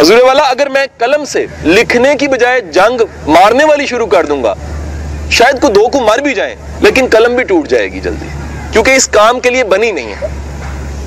حضور 0.00 0.22
والا، 0.22 0.42
اگر 0.42 0.68
میں 0.68 0.86
قلم 0.98 1.24
سے 1.24 1.44
لکھنے 1.64 2.14
کی 2.14 2.26
بجائے 2.28 2.60
جنگ 2.72 3.00
مارنے 3.26 3.64
والی 3.64 3.86
شروع 3.86 4.06
کر 4.06 4.26
دوں 4.26 4.42
گا، 4.44 4.54
شاید 5.30 5.60
کو 5.62 5.68
دو 5.68 5.86
کو 5.88 6.00
مر 6.00 6.18
بھی 6.18 6.34
جائیں، 6.34 6.54
لیکن 6.80 7.06
قلم 7.10 7.34
بھی 7.34 7.44
ٹوٹ 7.44 7.68
جائے 7.68 7.86
گی 7.92 8.00
جلدی، 8.00 8.26
کیونکہ 8.72 8.90
اس 8.90 9.06
کام 9.08 9.40
کے 9.40 9.50
لیے 9.50 9.64
بنی 9.64 9.90
نہیں 9.90 10.14
ہے۔ 10.14 10.28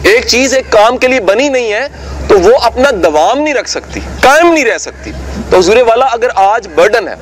ایک 0.04 0.28
چیز 0.28 0.54
ایک 0.54 0.72
کام 0.72 0.98
کے 0.98 1.08
لیے 1.08 1.20
بنی 1.20 1.48
نہیں 1.50 1.72
ہے، 1.74 1.88
تو 2.28 2.40
وہ 2.40 2.58
اپنا 2.62 2.90
دوام 3.04 3.40
نہیں 3.40 3.54
رکھ 3.54 3.70
سکتی، 3.70 4.00
قائم 4.22 4.52
نہیں 4.54 4.66
رہ 4.66 4.78
سکتی۔ 4.78 5.12
تو 5.50 5.58
حضور 5.58 5.78
والا، 5.88 6.06
اگر 6.06 6.30
آج 6.36 6.68
برڈن 6.76 7.08
ہے، 7.08 7.16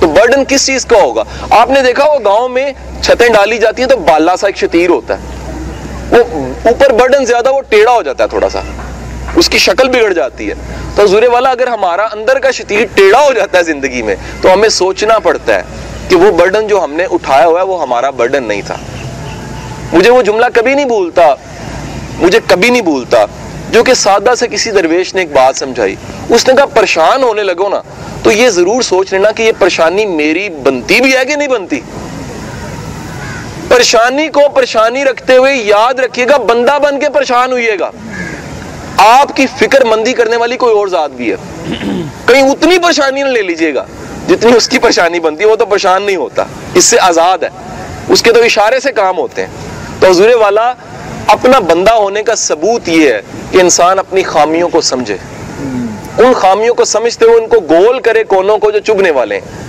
تو 0.00 0.08
برڈن 0.08 0.44
کس 0.48 0.66
چیز 0.66 0.86
کا 0.86 0.96
ہوگا؟ 0.96 1.22
آپ 1.50 1.70
نے 1.70 1.82
دیکھا 1.82 2.04
وہ 2.04 2.18
گاؤں 2.24 2.48
میں 2.48 2.72
چھتیں 3.02 3.28
ڈالی 3.28 3.58
جاتی 3.58 3.82
ہیں، 3.82 3.88
تو 3.88 3.96
بالا 4.06 4.36
سا 4.36 4.46
ایک 4.46 4.56
شتیر 4.56 4.90
ہوتا 4.90 5.14
ہے۔ 5.14 5.34
وہ 6.10 6.46
اوپر 6.68 6.92
برڈن 6.92 7.24
زیادہ، 7.24 7.52
وہ 7.52 7.60
ٹیڑھا 7.68 7.92
ہو 7.92 8.02
جاتا 8.02 8.24
ہے 8.24 8.28
تھوڑا 8.28 8.48
سا۔ 8.48 8.60
اس 9.36 9.48
کی 9.48 9.58
شکل 9.58 9.88
بگڑ 9.88 10.12
جاتی 10.12 10.48
ہے۔ 10.48 10.54
تو 10.94 11.02
حضور 11.02 11.22
والا 11.22 11.50
اگر 11.50 11.66
ہمارا 11.66 12.06
اندر 12.12 12.38
کا 12.38 12.50
شتیر 12.50 12.86
ٹیڑھا 12.94 13.20
ہو 13.20 13.32
جاتا 13.32 13.58
ہے 13.58 13.62
زندگی 13.62 14.02
میں، 14.02 14.16
تو 14.42 14.52
ہمیں 14.52 14.68
سوچنا 14.68 15.18
پڑتا 15.18 15.54
ہے 15.54 15.62
کہ 16.08 16.16
وہ 16.16 16.30
برڈن 16.30 16.66
جو 16.66 16.84
ہم 16.84 16.92
نے 16.92 17.04
اٹھایا 17.10 17.46
ہوا 17.46 17.60
ہے، 17.60 17.64
وہ 17.64 17.82
ہمارا 17.82 18.10
برڈن 18.10 18.44
نہیں 18.44 18.62
تھا۔ 18.66 18.76
مجھے 19.92 20.10
وہ 20.10 20.22
جملہ 20.22 20.46
کبھی 20.54 20.74
نہیں 20.74 20.84
بھولتا، 20.84 21.34
مجھے 22.18 22.38
کبھی 22.46 22.70
نہیں 22.70 22.82
بھولتا، 22.82 23.24
جو 23.70 23.84
کہ 23.84 23.94
سادہ 23.94 24.34
سے 24.38 24.48
کسی 24.48 24.70
درویش 24.70 25.14
نے 25.14 25.20
ایک 25.20 25.32
بات 25.32 25.56
سمجھائی۔ 25.56 25.94
اس 26.28 26.48
نے 26.48 26.54
کہا، 26.54 26.66
پریشان 26.66 27.22
ہونے 27.22 27.42
لگو 27.42 27.68
نا، 27.68 27.82
تو 28.22 28.32
یہ 28.32 28.48
ضرور 28.48 28.82
سوچ 28.82 29.12
لینا 29.12 29.30
کہ 29.30 29.42
یہ 29.42 29.52
پریشانی 29.58 30.06
میری 30.06 30.48
بنتی 30.48 31.00
بھی 31.00 31.16
ہے 31.16 31.24
کہ 31.24 31.36
نہیں 31.36 31.48
بنتی۔ 31.48 31.80
پریشانی 33.68 34.28
کو 34.28 34.40
پریشانی 34.54 35.04
رکھتے 35.04 35.36
ہوئے 35.36 35.54
یاد 35.54 35.94
رکھیے 35.94 36.28
گا، 36.28 36.36
بندہ 36.36 36.78
بن 36.82 37.00
کے 37.00 37.08
پریشان 37.08 37.52
ہوئیے 37.52 37.76
گا۔ 37.80 37.90
آپ 38.96 39.36
کی 39.36 39.46
فکر 39.58 39.84
مندی 39.84 40.12
کرنے 40.12 40.36
والی 40.36 40.56
کوئی 40.56 40.74
اور 40.74 40.88
ذات 40.88 41.10
بھی 41.10 41.32
ہے۔ 41.32 41.36
کہیں 42.26 42.42
اتنی 42.42 42.78
پریشانی 42.78 43.22
نہ 43.22 43.28
لے 43.28 43.42
لیجیے 43.42 43.74
گا 43.74 43.84
جتنی 44.28 44.52
اس 44.56 44.68
کی 44.68 44.78
پریشانی 44.78 45.20
بنتی 45.20 45.44
ہے، 45.44 45.48
وہ 45.48 45.56
تو 45.56 45.66
پریشان 45.66 46.02
نہیں 46.02 46.16
ہوتا۔ 46.16 46.44
اس 46.74 46.84
سے 46.84 46.96
آزاد 47.00 47.38
ہے۔ 47.38 47.48
اس 48.08 48.22
کے 48.22 48.32
تو 48.32 48.42
اشارے 48.42 48.80
سے 48.80 48.92
کام 48.92 49.18
ہوتے 49.18 49.46
ہیں۔ 49.46 49.52
تو 50.00 50.06
حضور 50.06 50.28
والا، 50.34 50.74
اپنا 51.26 51.58
بندہ 51.58 51.92
ہونے 51.92 52.22
کا 52.22 52.34
ثبوت 52.34 52.88
یہ 52.88 53.12
ہے 53.12 53.20
کہ 53.50 53.58
انسان 53.58 53.98
اپنی 53.98 54.22
خامیوں 54.22 54.68
کو 54.68 54.80
سمجھے۔ 54.80 55.16
ان 56.18 56.32
خامیوں 56.32 56.74
کو 56.74 56.84
سمجھتے 56.84 57.24
ہوئے 57.24 57.36
ان 57.36 57.48
کو 57.48 57.56
گول 57.60 58.00
کرے 58.00 58.24
کونوں 58.24 58.58
کو 58.58 58.70
جو 58.70 58.78
چبنے 58.78 59.10
والے 59.10 59.34
ہیں۔ 59.34 59.65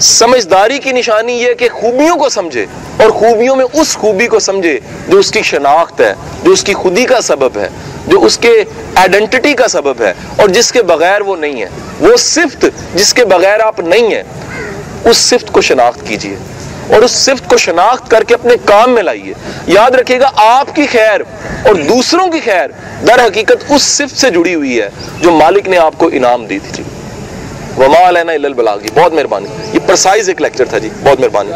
سمجھداری 0.00 0.78
کی 0.78 0.92
نشانی 0.92 1.32
یہ 1.32 1.54
کہ 1.54 1.68
خوبیوں 1.68 2.16
کو 2.16 2.28
سمجھے 2.28 2.66
اور 2.96 3.10
خوبیوں 3.10 3.56
میں 3.56 3.64
اس 3.72 3.96
خوبی 3.96 4.26
کو 4.26 4.38
سمجھے 4.38 4.80
جو 5.08 5.18
اس 5.18 5.30
کی 5.30 5.42
شناخت 5.42 6.00
ہے، 6.00 6.14
جو 6.44 6.52
اس 6.52 6.64
کی 6.64 6.74
خودی 6.74 7.04
کا 7.04 7.20
سبب 7.20 7.58
ہے، 7.58 7.68
جو 8.06 8.24
اس 8.24 8.38
کے 8.38 8.64
آئیڈنٹی 8.94 9.54
کا 9.54 9.68
سبب 9.68 10.02
ہے 10.02 10.14
اور 10.36 10.48
جس 10.48 10.72
کے 10.72 10.82
بغیر 10.82 11.20
وہ 11.20 11.36
نہیں 11.36 11.62
ہے۔ 11.62 11.68
وہ 12.00 12.16
صفت 12.16 12.66
جس 12.94 13.14
کے 13.14 13.24
بغیر 13.24 13.60
آپ 13.60 13.80
نہیں 13.80 14.14
ہیں، 14.14 14.22
اس 15.04 15.16
صفت 15.16 15.52
کو 15.52 15.60
شناخت 15.60 16.06
کیجیے۔ 16.06 16.36
اور 16.94 17.02
اس 17.02 17.10
صفت 17.10 17.50
کو 17.50 17.56
شناخت 17.56 18.10
کر 18.10 18.24
کے 18.24 18.34
اپنے 18.34 18.54
کام 18.64 18.90
میں 18.90 19.02
لائیے۔ 19.02 19.32
یاد 19.66 19.90
رکھیے 19.90 20.20
گا، 20.20 20.30
آپ 20.36 20.76
کی 20.76 20.86
خیر 20.86 21.20
اور 21.66 21.74
دوسروں 21.74 22.28
کی 22.28 22.40
خیر 22.40 22.68
در 23.06 23.26
حقیقت 23.26 23.72
اس 23.72 23.82
صفت 23.82 24.16
سے 24.16 24.30
جڑی 24.30 24.54
ہوئی 24.54 24.80
ہے 24.80 24.88
جو 25.20 25.30
مالک 25.30 25.68
نے 25.68 25.78
آپ 25.78 25.94
کو 25.98 26.10
انعام 26.12 26.46
دی 26.46 26.58
تھی۔ 26.72 26.84
وما 27.78 28.08
علینا 28.08 28.32
البلاغی 28.32 28.88
بہت 28.94 29.12
مہربانی. 29.12 29.48
یہ 29.72 29.78
پرسائز 29.86 30.28
ایک 30.28 30.42
لیکچر 30.42 30.64
تھا 30.64 30.78
جی. 30.78 30.88
بہت 31.02 31.20
مہربانی. 31.20 31.52